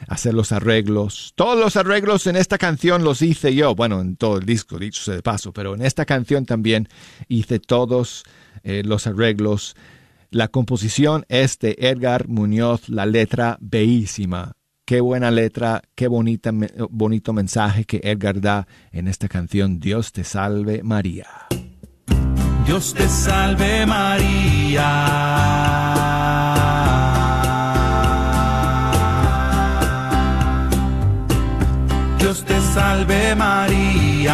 hacer 0.07 0.33
los 0.33 0.51
arreglos. 0.51 1.33
Todos 1.35 1.59
los 1.59 1.75
arreglos 1.75 2.25
en 2.25 2.35
esta 2.35 2.57
canción 2.57 3.03
los 3.03 3.21
hice 3.21 3.53
yo, 3.53 3.75
bueno, 3.75 4.01
en 4.01 4.15
todo 4.15 4.39
el 4.39 4.45
disco, 4.45 4.79
dicho 4.79 5.03
sea 5.03 5.13
de 5.13 5.21
paso, 5.21 5.53
pero 5.53 5.75
en 5.75 5.83
esta 5.83 6.05
canción 6.05 6.47
también 6.47 6.89
hice 7.27 7.59
todos 7.59 8.23
eh, 8.63 8.83
los 8.83 9.07
arreglos. 9.07 9.75
La 10.29 10.47
composición 10.47 11.25
es 11.29 11.59
de 11.59 11.75
Edgar 11.79 12.27
Muñoz, 12.27 12.89
la 12.89 13.05
letra 13.05 13.57
bellísima. 13.61 14.53
Qué 14.85 14.99
buena 14.99 15.31
letra, 15.31 15.81
qué 15.95 16.07
bonito 16.07 17.33
mensaje 17.33 17.85
que 17.85 18.01
Edgar 18.03 18.41
da 18.41 18.67
en 18.91 19.07
esta 19.07 19.29
canción. 19.29 19.79
Dios 19.79 20.11
te 20.11 20.23
salve 20.23 20.83
María. 20.83 21.27
Dios 22.65 22.93
te 22.93 23.07
salve 23.09 23.85
María 23.85 25.23
Dios 32.17 32.45
te 32.45 32.59
salve 32.73 33.35
María. 33.35 34.33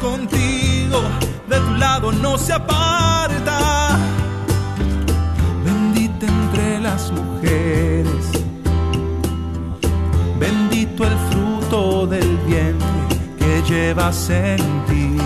Contigo, 0.00 1.02
de 1.48 1.58
tu 1.58 1.74
lado 1.74 2.12
no 2.12 2.38
se 2.38 2.52
aparta. 2.52 3.98
Bendita 5.64 6.26
entre 6.26 6.80
las 6.80 7.10
mujeres 7.10 8.36
el 11.04 11.18
fruto 11.30 12.06
del 12.06 12.36
vientre 12.46 12.86
que 13.38 13.62
llevas 13.68 14.30
en 14.30 14.56
ti. 14.86 15.18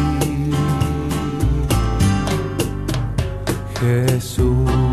Jesús. 3.78 4.89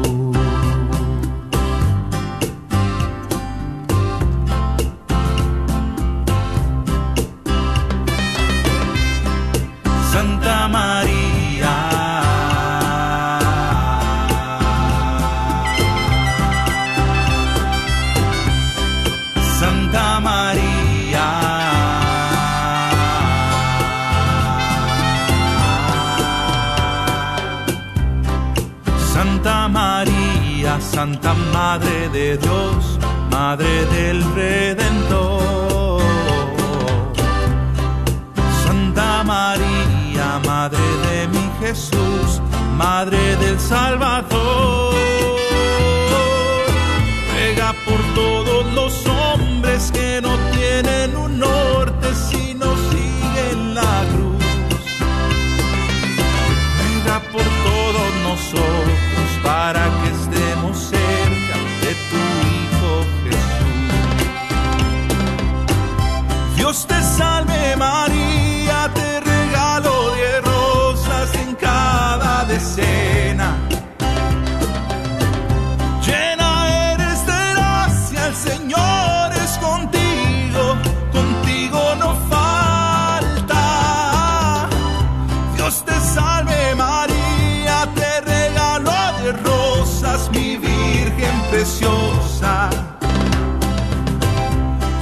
Preciosa. 92.38 92.70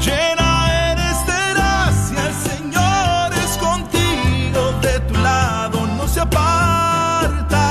Llena 0.02 0.92
eres 0.92 1.26
de 1.26 1.54
gracia, 1.54 2.28
el 2.28 2.34
Señor 2.34 3.34
es 3.44 3.58
contigo, 3.58 4.72
de 4.82 5.00
tu 5.02 5.14
lado 5.16 5.86
no 5.98 6.08
se 6.08 6.22
aparta. 6.22 7.68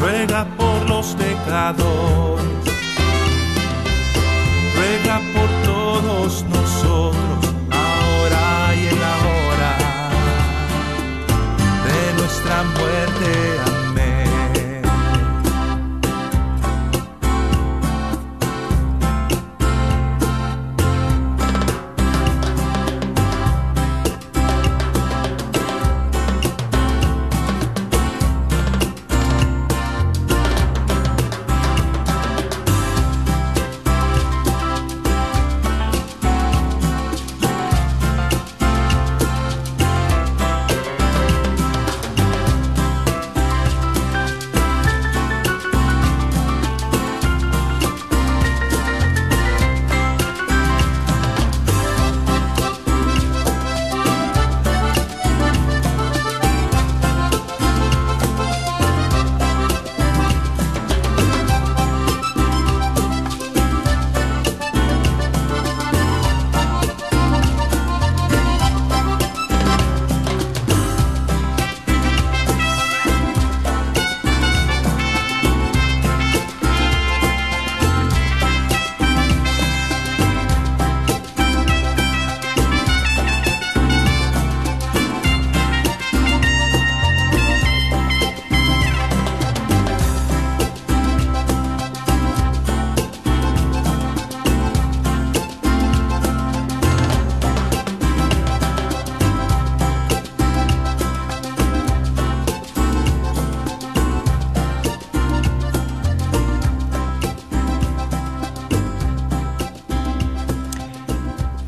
Ruega 0.00 0.44
por 0.56 0.88
los 0.88 1.06
pecadores, 1.14 2.25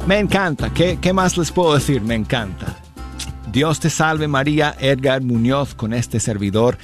Me 0.09 0.19
encanta. 0.19 0.73
¿Qué, 0.73 0.99
¿Qué 0.99 1.13
más 1.13 1.37
les 1.37 1.53
puedo 1.53 1.75
decir? 1.75 2.01
Me 2.01 2.15
encanta. 2.15 2.79
Dios 3.53 3.79
te 3.79 3.91
salve 3.91 4.27
María, 4.27 4.75
Edgar 4.81 5.21
Muñoz 5.21 5.75
con 5.75 5.93
este 5.93 6.19
servidor. 6.19 6.79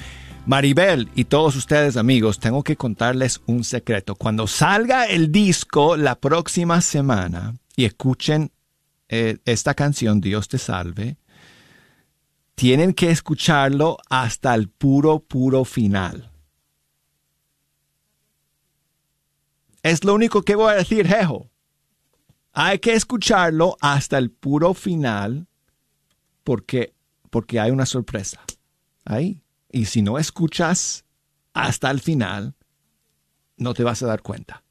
Maribel 0.45 1.09
y 1.15 1.25
todos 1.25 1.55
ustedes 1.55 1.97
amigos, 1.97 2.39
tengo 2.39 2.63
que 2.63 2.75
contarles 2.75 3.41
un 3.47 3.63
secreto. 3.63 4.13
Cuando 4.13 4.45
salga 4.45 5.05
el 5.05 5.31
disco 5.31 5.97
la 5.97 6.13
próxima 6.13 6.81
semana 6.81 7.55
y 7.75 7.85
escuchen 7.85 8.51
eh, 9.09 9.39
esta 9.45 9.73
canción, 9.73 10.21
Dios 10.21 10.47
te 10.47 10.59
salve, 10.59 11.17
tienen 12.53 12.93
que 12.93 13.09
escucharlo 13.09 13.97
hasta 14.07 14.53
el 14.53 14.69
puro, 14.69 15.17
puro 15.19 15.65
final. 15.65 16.29
Es 19.81 20.03
lo 20.03 20.13
único 20.13 20.43
que 20.43 20.53
voy 20.53 20.73
a 20.73 20.75
decir, 20.75 21.07
Jejo. 21.07 21.49
Hay 22.57 22.79
que 22.79 22.93
escucharlo 22.93 23.75
hasta 23.81 24.17
el 24.17 24.31
puro 24.31 24.73
final 24.73 25.45
porque, 26.45 26.93
porque 27.29 27.59
hay 27.59 27.69
una 27.69 27.85
sorpresa 27.85 28.39
ahí. 29.03 29.41
Y 29.69 29.85
si 29.85 30.01
no 30.01 30.17
escuchas 30.17 31.03
hasta 31.53 31.91
el 31.91 31.99
final, 31.99 32.55
no 33.57 33.73
te 33.73 33.83
vas 33.83 34.01
a 34.03 34.07
dar 34.07 34.21
cuenta. 34.21 34.63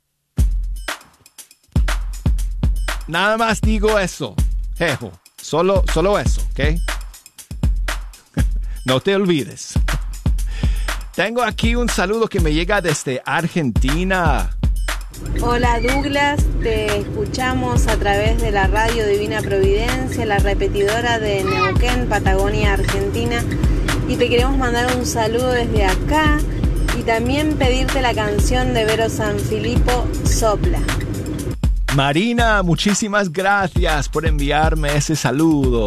Nada 3.06 3.36
más 3.36 3.60
digo 3.60 3.98
eso, 3.98 4.34
jejo. 4.78 5.12
Solo, 5.36 5.84
solo 5.92 6.18
eso, 6.18 6.40
¿ok? 6.52 6.80
no 8.86 8.98
te 9.00 9.14
olvides. 9.14 9.74
Tengo 11.14 11.42
aquí 11.42 11.76
un 11.76 11.90
saludo 11.90 12.28
que 12.28 12.40
me 12.40 12.54
llega 12.54 12.80
desde 12.80 13.20
Argentina. 13.26 14.53
Hola 15.42 15.80
Douglas, 15.80 16.44
te 16.62 16.98
escuchamos 16.98 17.86
a 17.86 17.96
través 17.96 18.40
de 18.40 18.50
la 18.50 18.66
radio 18.66 19.06
Divina 19.06 19.40
Providencia, 19.42 20.24
la 20.26 20.38
repetidora 20.38 21.18
de 21.18 21.44
Neuquén, 21.44 22.08
Patagonia, 22.08 22.72
Argentina. 22.72 23.42
Y 24.08 24.16
te 24.16 24.28
queremos 24.28 24.56
mandar 24.56 24.96
un 24.96 25.06
saludo 25.06 25.52
desde 25.52 25.84
acá 25.84 26.38
y 26.98 27.02
también 27.02 27.56
pedirte 27.56 28.00
la 28.02 28.14
canción 28.14 28.74
de 28.74 28.84
Vero 28.84 29.08
Sanfilippo, 29.08 30.06
Sopla. 30.24 30.80
Marina, 31.94 32.62
muchísimas 32.62 33.30
gracias 33.32 34.08
por 34.08 34.26
enviarme 34.26 34.96
ese 34.96 35.14
saludo. 35.14 35.86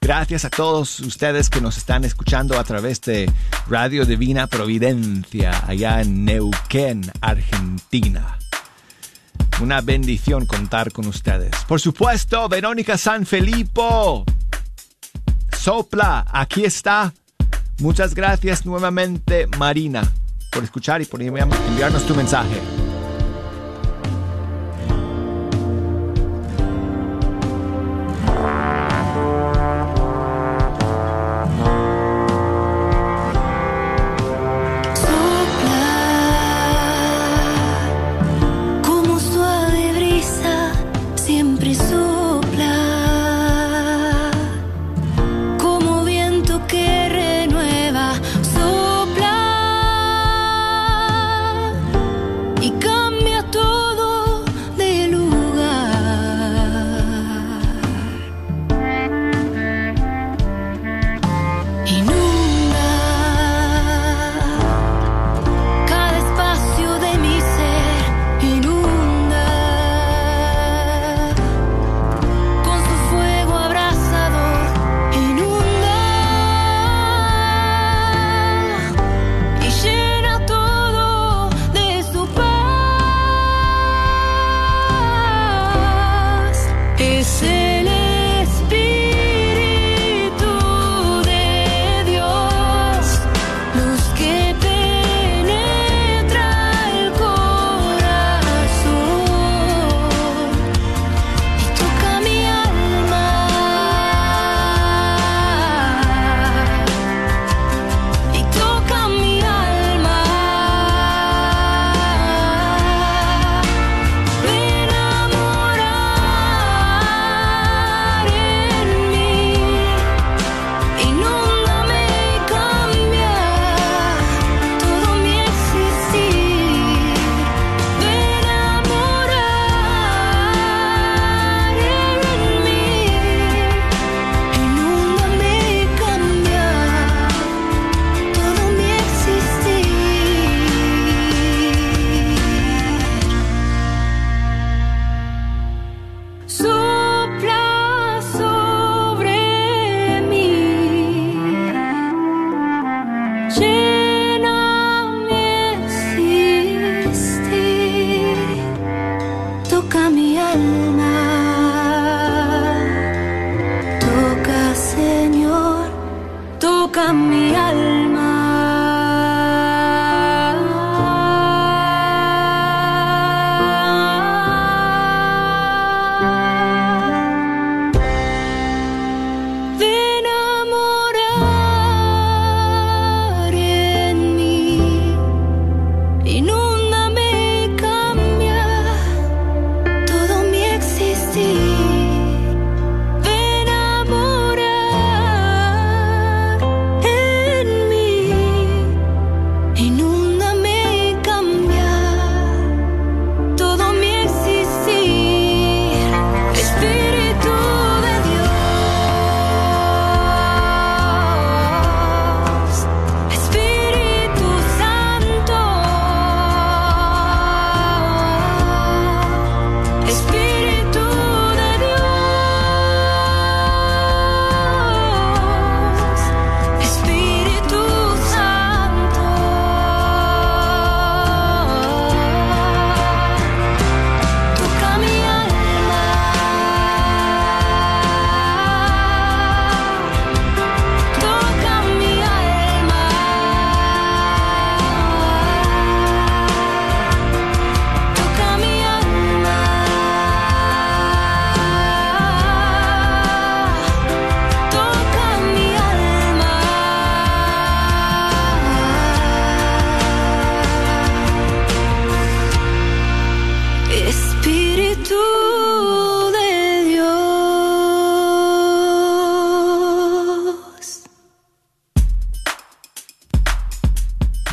Gracias 0.00 0.44
a 0.44 0.50
todos 0.50 1.00
ustedes 1.00 1.50
que 1.50 1.60
nos 1.60 1.76
están 1.76 2.04
escuchando 2.04 2.58
a 2.58 2.64
través 2.64 3.00
de 3.00 3.30
Radio 3.68 4.06
Divina 4.06 4.46
Providencia, 4.46 5.64
allá 5.66 6.00
en 6.00 6.24
Neuquén, 6.24 7.10
Argentina. 7.20 8.38
Una 9.60 9.80
bendición 9.80 10.46
contar 10.46 10.92
con 10.92 11.06
ustedes. 11.06 11.50
Por 11.66 11.80
supuesto, 11.80 12.48
Verónica 12.48 12.96
Sanfilippo. 12.96 14.24
Sopla, 15.56 16.24
aquí 16.30 16.64
está. 16.64 17.12
Muchas 17.80 18.14
gracias 18.14 18.64
nuevamente, 18.66 19.46
Marina, 19.58 20.02
por 20.52 20.62
escuchar 20.62 21.02
y 21.02 21.06
por 21.06 21.22
enviarnos 21.22 22.06
tu 22.06 22.14
mensaje. 22.14 22.87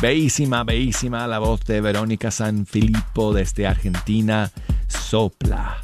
Bellísima, 0.06 0.62
bellísima 0.62 1.26
la 1.26 1.40
voz 1.40 1.64
de 1.64 1.80
Verónica 1.80 2.30
San 2.30 2.64
Filippo 2.64 3.34
desde 3.34 3.66
Argentina, 3.66 4.52
sopla. 4.86 5.78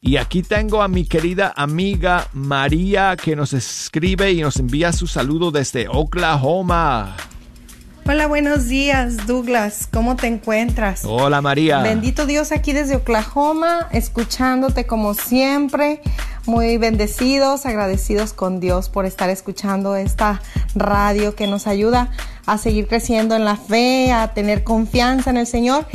Y 0.00 0.16
aquí 0.16 0.42
tengo 0.42 0.82
a 0.82 0.88
mi 0.88 1.04
querida 1.04 1.52
amiga 1.56 2.26
María 2.32 3.14
que 3.14 3.36
nos 3.36 3.52
escribe 3.52 4.32
y 4.32 4.40
nos 4.40 4.56
envía 4.56 4.92
su 4.92 5.06
saludo 5.06 5.52
desde 5.52 5.86
Oklahoma. 5.88 7.14
Hola, 8.12 8.26
buenos 8.26 8.66
días, 8.66 9.28
Douglas. 9.28 9.86
¿Cómo 9.88 10.16
te 10.16 10.26
encuentras? 10.26 11.02
Hola 11.04 11.40
María. 11.40 11.78
Bendito 11.78 12.26
Dios 12.26 12.50
aquí 12.50 12.72
desde 12.72 12.96
Oklahoma, 12.96 13.86
escuchándote 13.92 14.84
como 14.84 15.14
siempre. 15.14 16.02
Muy 16.44 16.76
bendecidos, 16.76 17.66
agradecidos 17.66 18.32
con 18.32 18.58
Dios 18.58 18.88
por 18.88 19.06
estar 19.06 19.30
escuchando 19.30 19.94
esta 19.94 20.42
radio 20.74 21.36
que 21.36 21.46
nos 21.46 21.68
ayuda 21.68 22.10
a 22.46 22.58
seguir 22.58 22.88
creciendo 22.88 23.36
en 23.36 23.44
la 23.44 23.54
fe, 23.54 24.10
a 24.10 24.34
tener 24.34 24.64
confianza 24.64 25.30
en 25.30 25.36
el 25.36 25.46
Señor. 25.46 25.86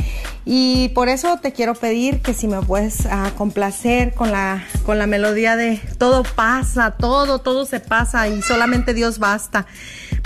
Y 0.46 0.88
por 0.94 1.10
eso 1.10 1.38
te 1.42 1.52
quiero 1.52 1.74
pedir 1.74 2.22
que 2.22 2.32
si 2.32 2.48
me 2.48 2.62
puedes 2.62 3.04
ah, 3.04 3.32
complacer 3.36 4.14
con 4.14 4.32
la, 4.32 4.64
con 4.86 4.98
la 4.98 5.06
melodía 5.06 5.54
de 5.54 5.82
todo 5.98 6.22
pasa, 6.22 6.92
todo, 6.92 7.40
todo 7.40 7.66
se 7.66 7.80
pasa 7.80 8.26
y 8.28 8.40
solamente 8.40 8.94
Dios 8.94 9.18
basta 9.18 9.66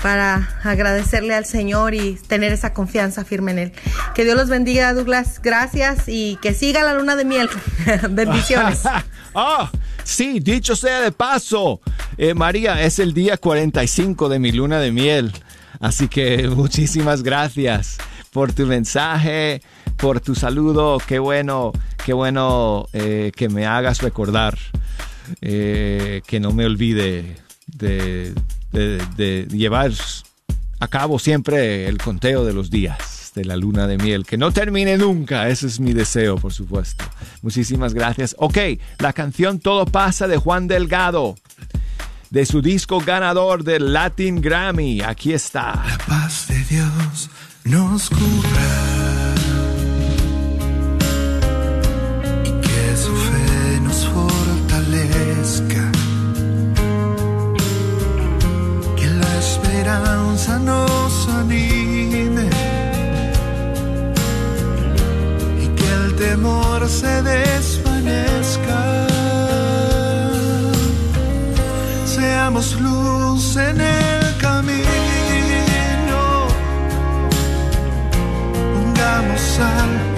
para 0.02 0.48
agradecerle 0.62 1.34
al 1.34 1.44
Señor 1.44 1.94
y 1.94 2.14
tener 2.26 2.52
esa 2.52 2.72
confianza 2.72 3.24
firme 3.24 3.52
en 3.52 3.58
Él. 3.58 3.72
Que 4.14 4.24
Dios 4.24 4.36
los 4.36 4.48
bendiga, 4.48 4.92
Douglas. 4.94 5.40
Gracias 5.42 6.04
y 6.08 6.38
que 6.42 6.54
siga 6.54 6.82
la 6.82 6.94
luna 6.94 7.16
de 7.16 7.24
miel. 7.24 7.48
Bendiciones. 8.10 8.82
Ah, 9.32 9.70
sí, 10.02 10.40
dicho 10.40 10.74
sea 10.74 11.02
de 11.02 11.12
paso, 11.12 11.80
eh, 12.18 12.34
María, 12.34 12.82
es 12.82 12.98
el 12.98 13.14
día 13.14 13.36
45 13.36 14.28
de 14.28 14.40
mi 14.40 14.50
luna 14.50 14.80
de 14.80 14.90
miel. 14.90 15.32
Así 15.78 16.08
que 16.08 16.48
muchísimas 16.56 17.22
gracias 17.22 17.98
por 18.32 18.52
tu 18.52 18.66
mensaje, 18.66 19.62
por 19.96 20.20
tu 20.20 20.34
saludo. 20.34 20.98
Qué 20.98 21.18
bueno, 21.18 21.72
qué 22.04 22.12
bueno 22.12 22.86
eh, 22.92 23.32
que 23.34 23.48
me 23.48 23.66
hagas 23.66 24.02
recordar, 24.02 24.58
eh, 25.40 26.22
que 26.26 26.40
no 26.40 26.52
me 26.52 26.66
olvide 26.66 27.36
de, 27.66 28.34
de- 28.72 29.46
llevar 29.50 29.92
a 30.78 30.88
cabo 30.88 31.18
siempre 31.18 31.88
el 31.88 31.98
conteo 31.98 32.44
de 32.44 32.52
los 32.52 32.70
días 32.70 33.32
de 33.34 33.44
la 33.44 33.56
luna 33.56 33.86
de 33.86 33.96
miel. 33.98 34.24
Que 34.26 34.36
no 34.36 34.50
termine 34.52 34.96
nunca, 34.98 35.48
ese 35.48 35.66
es 35.66 35.78
mi 35.80 35.92
deseo, 35.92 36.36
por 36.36 36.52
supuesto. 36.52 37.04
Muchísimas 37.42 37.94
gracias. 37.94 38.34
Ok, 38.38 38.58
la 38.98 39.12
canción 39.12 39.58
Todo 39.60 39.86
pasa 39.86 40.26
de 40.26 40.36
Juan 40.36 40.66
Delgado. 40.68 41.36
De 42.30 42.46
su 42.46 42.62
disco 42.62 43.00
ganador 43.00 43.64
del 43.64 43.92
Latin 43.92 44.40
Grammy. 44.40 45.00
Aquí 45.02 45.32
está. 45.32 45.82
paz 46.06 46.46
de 46.48 46.58
Dios 46.64 47.28
nos 47.64 48.08
cubra 48.08 49.09
esperanza 59.90 60.58
nos 60.58 61.28
anime 61.28 62.48
y 65.62 65.66
que 65.68 65.88
el 66.04 66.14
temor 66.14 66.88
se 66.88 67.22
desvanezca. 67.22 69.06
Seamos 72.04 72.80
luz 72.80 73.56
en 73.56 73.80
el 73.80 74.36
camino 74.38 76.20
pongamos 78.74 79.40
sal 79.40 80.09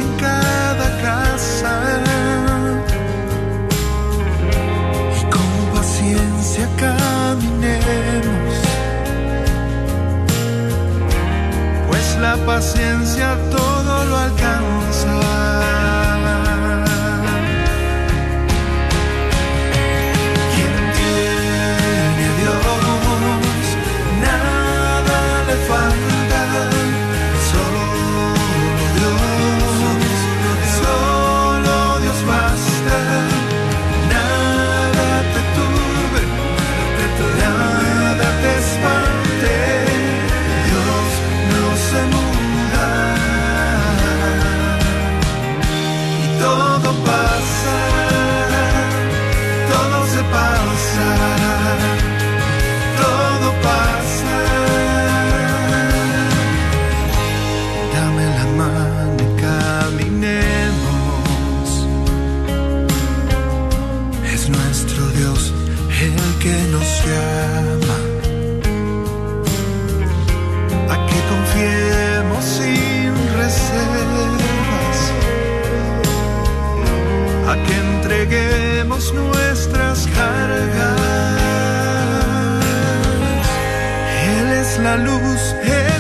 paciencia 12.46 13.36
todo 13.50 14.04
lo 14.04 14.16
alcanza. 14.16 14.71
Entreguemos 78.22 79.12
nuestras 79.14 80.06
cargas. 80.06 81.00
Él 84.24 84.52
es 84.60 84.78
la 84.78 84.96
luz, 84.96 85.56
es 85.64 85.91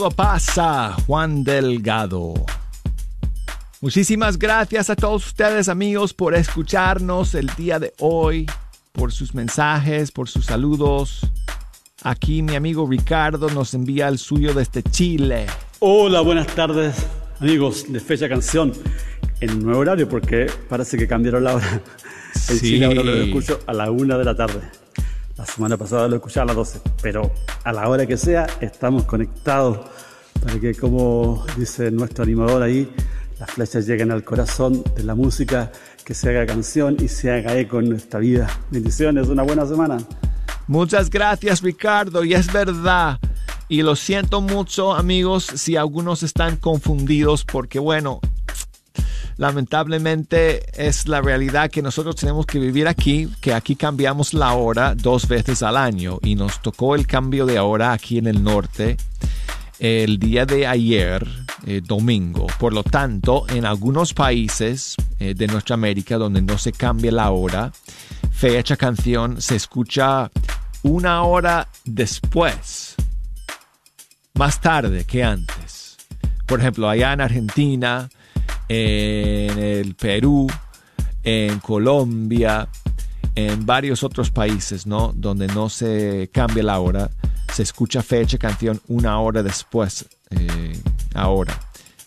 Todo 0.00 0.12
pasa, 0.12 0.96
Juan 1.06 1.44
Delgado. 1.44 2.32
Muchísimas 3.82 4.38
gracias 4.38 4.88
a 4.88 4.96
todos 4.96 5.26
ustedes 5.26 5.68
amigos 5.68 6.14
por 6.14 6.34
escucharnos 6.34 7.34
el 7.34 7.48
día 7.48 7.78
de 7.78 7.92
hoy, 7.98 8.46
por 8.92 9.12
sus 9.12 9.34
mensajes, 9.34 10.10
por 10.10 10.26
sus 10.30 10.46
saludos. 10.46 11.20
Aquí 12.02 12.40
mi 12.40 12.56
amigo 12.56 12.86
Ricardo 12.88 13.50
nos 13.50 13.74
envía 13.74 14.08
el 14.08 14.16
suyo 14.16 14.54
desde 14.54 14.82
Chile. 14.84 15.44
Hola, 15.80 16.22
buenas 16.22 16.46
tardes 16.46 16.96
amigos 17.38 17.84
de 17.92 18.00
Fecha 18.00 18.26
Canción 18.26 18.72
en 19.42 19.62
nuevo 19.62 19.80
horario 19.80 20.08
porque 20.08 20.46
parece 20.70 20.96
que 20.96 21.06
cambiaron 21.06 21.44
la 21.44 21.56
hora. 21.56 21.82
En 22.48 22.56
Sí. 22.56 22.60
Chile 22.60 22.86
ahora 22.86 23.02
lo 23.02 23.12
escucho 23.16 23.60
a 23.66 23.74
la 23.74 23.90
una 23.90 24.16
de 24.16 24.24
la 24.24 24.34
tarde. 24.34 24.62
La 25.40 25.46
semana 25.46 25.78
pasada 25.78 26.06
lo 26.06 26.16
escuchaba 26.16 26.44
a 26.44 26.46
las 26.48 26.56
12, 26.56 26.80
pero 27.00 27.32
a 27.64 27.72
la 27.72 27.88
hora 27.88 28.04
que 28.04 28.18
sea 28.18 28.46
estamos 28.60 29.04
conectados 29.04 29.78
para 30.38 30.60
que, 30.60 30.74
como 30.74 31.46
dice 31.56 31.90
nuestro 31.90 32.24
animador 32.24 32.62
ahí, 32.62 32.92
las 33.38 33.50
flechas 33.52 33.86
lleguen 33.86 34.10
al 34.10 34.22
corazón 34.22 34.84
de 34.94 35.02
la 35.02 35.14
música, 35.14 35.72
que 36.04 36.12
se 36.12 36.28
haga 36.28 36.44
canción 36.44 36.98
y 37.00 37.08
se 37.08 37.30
haga 37.30 37.56
eco 37.56 37.80
en 37.80 37.88
nuestra 37.88 38.20
vida. 38.20 38.50
Bendiciones, 38.70 39.28
una 39.28 39.42
buena 39.42 39.64
semana. 39.64 39.96
Muchas 40.66 41.08
gracias 41.08 41.62
Ricardo 41.62 42.22
y 42.22 42.34
es 42.34 42.52
verdad. 42.52 43.18
Y 43.66 43.80
lo 43.80 43.96
siento 43.96 44.42
mucho 44.42 44.92
amigos 44.92 45.46
si 45.54 45.74
algunos 45.74 46.22
están 46.22 46.56
confundidos 46.56 47.46
porque 47.46 47.78
bueno, 47.78 48.20
lamentablemente 49.40 50.86
es 50.86 51.08
la 51.08 51.22
realidad 51.22 51.70
que 51.70 51.80
nosotros 51.80 52.14
tenemos 52.14 52.44
que 52.44 52.58
vivir 52.58 52.86
aquí, 52.86 53.26
que 53.40 53.54
aquí 53.54 53.74
cambiamos 53.74 54.34
la 54.34 54.52
hora 54.52 54.94
dos 54.94 55.26
veces 55.26 55.62
al 55.62 55.78
año 55.78 56.18
y 56.22 56.34
nos 56.34 56.60
tocó 56.60 56.94
el 56.94 57.06
cambio 57.06 57.46
de 57.46 57.58
hora 57.58 57.92
aquí 57.94 58.18
en 58.18 58.26
el 58.26 58.44
norte 58.44 58.98
el 59.78 60.18
día 60.18 60.44
de 60.44 60.66
ayer, 60.66 61.26
eh, 61.64 61.80
domingo. 61.82 62.48
Por 62.58 62.74
lo 62.74 62.82
tanto, 62.82 63.46
en 63.48 63.64
algunos 63.64 64.12
países 64.12 64.94
eh, 65.18 65.32
de 65.32 65.46
nuestra 65.46 65.72
América 65.72 66.18
donde 66.18 66.42
no 66.42 66.58
se 66.58 66.72
cambia 66.72 67.10
la 67.10 67.30
hora, 67.30 67.72
fecha 68.30 68.76
canción 68.76 69.40
se 69.40 69.56
escucha 69.56 70.30
una 70.82 71.22
hora 71.22 71.66
después, 71.86 72.94
más 74.34 74.60
tarde 74.60 75.06
que 75.06 75.24
antes. 75.24 75.96
Por 76.44 76.60
ejemplo, 76.60 76.90
allá 76.90 77.14
en 77.14 77.22
Argentina, 77.22 78.10
en 78.72 79.58
el 79.58 79.96
Perú, 79.96 80.46
en 81.24 81.58
Colombia, 81.58 82.68
en 83.34 83.66
varios 83.66 84.04
otros 84.04 84.30
países, 84.30 84.86
¿no? 84.86 85.12
Donde 85.12 85.48
no 85.48 85.68
se 85.68 86.30
cambia 86.32 86.62
la 86.62 86.78
hora, 86.78 87.10
se 87.52 87.64
escucha 87.64 88.00
fecha 88.00 88.38
canción 88.38 88.80
una 88.86 89.18
hora 89.18 89.42
después, 89.42 90.06
eh, 90.30 90.80
ahora. 91.14 91.58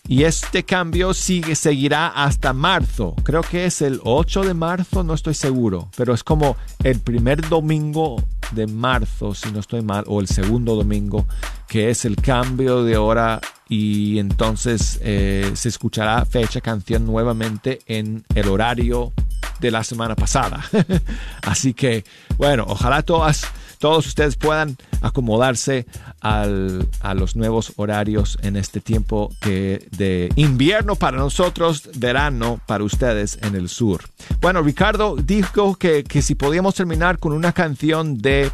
Y 0.08 0.24
este 0.24 0.64
cambio 0.64 1.12
sigue, 1.12 1.54
seguirá 1.54 2.08
hasta 2.08 2.54
marzo. 2.54 3.14
Creo 3.24 3.42
que 3.42 3.66
es 3.66 3.82
el 3.82 4.00
8 4.02 4.42
de 4.44 4.54
marzo, 4.54 5.04
no 5.04 5.12
estoy 5.12 5.34
seguro. 5.34 5.90
Pero 5.96 6.14
es 6.14 6.24
como 6.24 6.56
el 6.82 7.00
primer 7.00 7.46
domingo 7.46 8.22
de 8.52 8.66
marzo, 8.66 9.34
si 9.34 9.50
no 9.52 9.60
estoy 9.60 9.82
mal, 9.82 10.04
o 10.06 10.20
el 10.20 10.28
segundo 10.28 10.76
domingo, 10.76 11.26
que 11.68 11.90
es 11.90 12.06
el 12.06 12.16
cambio 12.16 12.84
de 12.84 12.96
hora 12.96 13.40
y 13.74 14.18
entonces 14.18 15.00
eh, 15.02 15.50
se 15.54 15.68
escuchará 15.68 16.24
fecha 16.24 16.60
canción 16.60 17.04
nuevamente 17.06 17.80
en 17.86 18.24
el 18.34 18.48
horario 18.48 19.12
de 19.60 19.70
la 19.70 19.82
semana 19.84 20.14
pasada. 20.14 20.64
Así 21.42 21.74
que, 21.74 22.04
bueno, 22.36 22.64
ojalá 22.68 23.02
todas, 23.02 23.44
todos 23.78 24.06
ustedes 24.06 24.36
puedan 24.36 24.76
acomodarse 25.00 25.86
al- 26.20 26.88
a 27.00 27.14
los 27.14 27.34
nuevos 27.36 27.72
horarios 27.76 28.38
en 28.42 28.56
este 28.56 28.80
tiempo 28.80 29.30
que 29.40 29.86
de 29.96 30.30
invierno 30.36 30.96
para 30.96 31.16
nosotros, 31.18 31.88
verano 31.96 32.60
para 32.66 32.84
ustedes 32.84 33.38
en 33.42 33.54
el 33.54 33.68
sur. 33.68 34.02
Bueno, 34.40 34.62
Ricardo 34.62 35.16
dijo 35.16 35.74
que, 35.76 36.04
que 36.04 36.20
si 36.22 36.34
podíamos 36.34 36.74
terminar 36.74 37.18
con 37.18 37.32
una 37.32 37.52
canción 37.52 38.18
de 38.18 38.50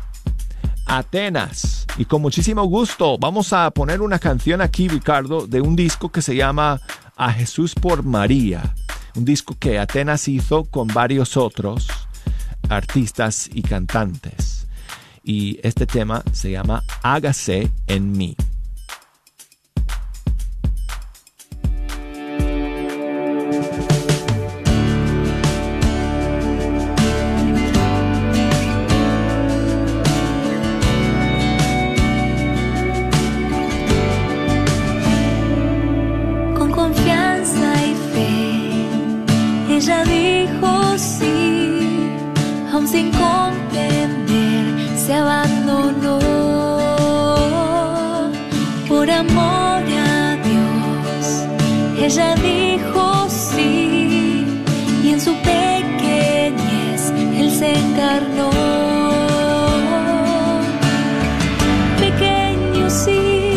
Atenas. 0.91 1.87
Y 1.99 2.05
con 2.05 2.21
muchísimo 2.21 2.65
gusto 2.65 3.17
vamos 3.17 3.53
a 3.53 3.71
poner 3.71 4.03
una 4.03 4.19
canción 4.19 4.61
aquí, 4.61 4.89
Ricardo, 4.89 5.47
de 5.47 5.61
un 5.61 5.77
disco 5.77 6.11
que 6.11 6.21
se 6.21 6.35
llama 6.35 6.81
A 7.17 7.33
Jesús 7.33 7.77
por 7.77 8.03
María. 8.03 8.75
Un 9.15 9.25
disco 9.25 9.57
que 9.57 9.79
Atenas 9.79 10.27
hizo 10.27 10.65
con 10.65 10.89
varios 10.89 11.37
otros 11.37 11.87
artistas 12.69 13.49
y 13.53 13.63
cantantes. 13.63 14.67
Y 15.23 15.61
este 15.63 15.87
tema 15.87 16.25
se 16.33 16.51
llama 16.51 16.83
Hágase 17.05 17.71
en 17.87 18.11
mí. 18.11 18.35
Ella 52.13 52.35
dijo 52.35 53.29
sí, 53.29 54.45
y 55.05 55.11
en 55.11 55.21
su 55.21 55.33
pequeñez 55.33 57.13
Él 57.39 57.53
se 57.53 57.71
encarnó. 57.73 58.51
Pequeño 62.01 62.91
sí, 62.91 63.53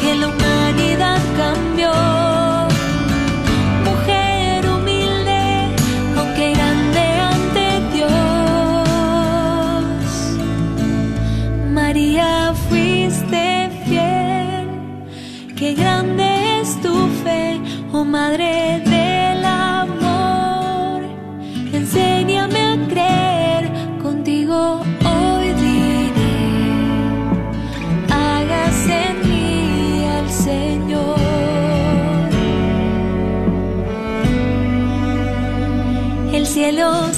que 0.00 0.14
la 0.14 0.28
humanidad 0.28 1.20
cambió. 1.36 1.90
Mujer 3.88 4.64
humilde, 4.70 5.42
aunque 6.16 6.52
grande 6.54 7.04
ante 7.32 7.64
Dios. 7.94 8.12
María, 11.72 12.54
fuiste 12.68 13.70
fiel, 13.84 14.68
qué 15.56 15.74
grande 15.74 16.31
Madre 18.12 18.82
del 18.84 19.42
amor. 19.42 21.02
Enséñame 21.72 22.60
a 22.60 22.76
creer, 22.86 23.72
contigo 24.02 24.82
hoy 25.12 25.46
diré 25.54 26.12
hágase 28.10 28.96
en 29.12 29.16
mí 29.30 30.04
al 30.18 30.28
Señor. 30.30 31.16
El 36.34 36.46
cielo 36.46 37.11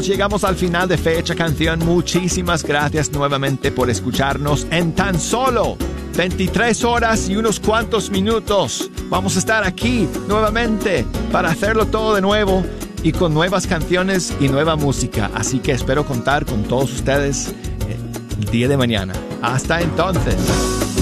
Llegamos 0.00 0.42
al 0.42 0.56
final 0.56 0.88
de 0.88 0.96
Fecha 0.96 1.34
Canción. 1.34 1.78
Muchísimas 1.80 2.62
gracias 2.64 3.12
nuevamente 3.12 3.70
por 3.70 3.90
escucharnos 3.90 4.66
en 4.70 4.94
tan 4.94 5.20
solo 5.20 5.76
23 6.16 6.82
horas 6.84 7.28
y 7.28 7.36
unos 7.36 7.60
cuantos 7.60 8.10
minutos. 8.10 8.90
Vamos 9.10 9.36
a 9.36 9.38
estar 9.38 9.64
aquí 9.64 10.08
nuevamente 10.28 11.04
para 11.30 11.50
hacerlo 11.50 11.86
todo 11.86 12.14
de 12.14 12.22
nuevo 12.22 12.64
y 13.02 13.12
con 13.12 13.34
nuevas 13.34 13.66
canciones 13.66 14.34
y 14.40 14.48
nueva 14.48 14.76
música. 14.76 15.30
Así 15.34 15.58
que 15.58 15.72
espero 15.72 16.06
contar 16.06 16.46
con 16.46 16.62
todos 16.62 16.90
ustedes 16.92 17.48
eh, 17.88 17.96
el 18.40 18.44
día 18.46 18.68
de 18.68 18.78
mañana. 18.78 19.12
Hasta 19.42 19.82
entonces. 19.82 20.36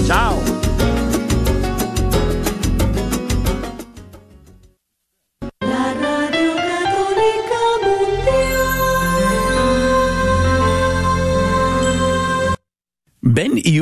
Chao. 0.05 0.60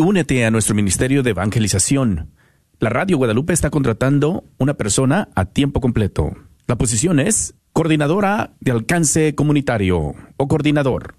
Únete 0.10 0.44
a 0.44 0.50
nuestro 0.50 0.74
ministerio 0.74 1.22
de 1.22 1.30
evangelización. 1.30 2.32
La 2.80 2.90
Radio 2.90 3.18
Guadalupe 3.18 3.54
está 3.54 3.70
contratando 3.70 4.44
una 4.58 4.74
persona 4.74 5.30
a 5.36 5.46
tiempo 5.46 5.82
completo. 5.82 6.36
La 6.66 6.80
posición 6.80 7.20
es 7.20 7.54
coordinadora 7.74 8.56
de 8.60 8.72
alcance 8.72 9.36
comunitario 9.36 10.16
o 10.36 10.48
coordinador. 10.48 11.14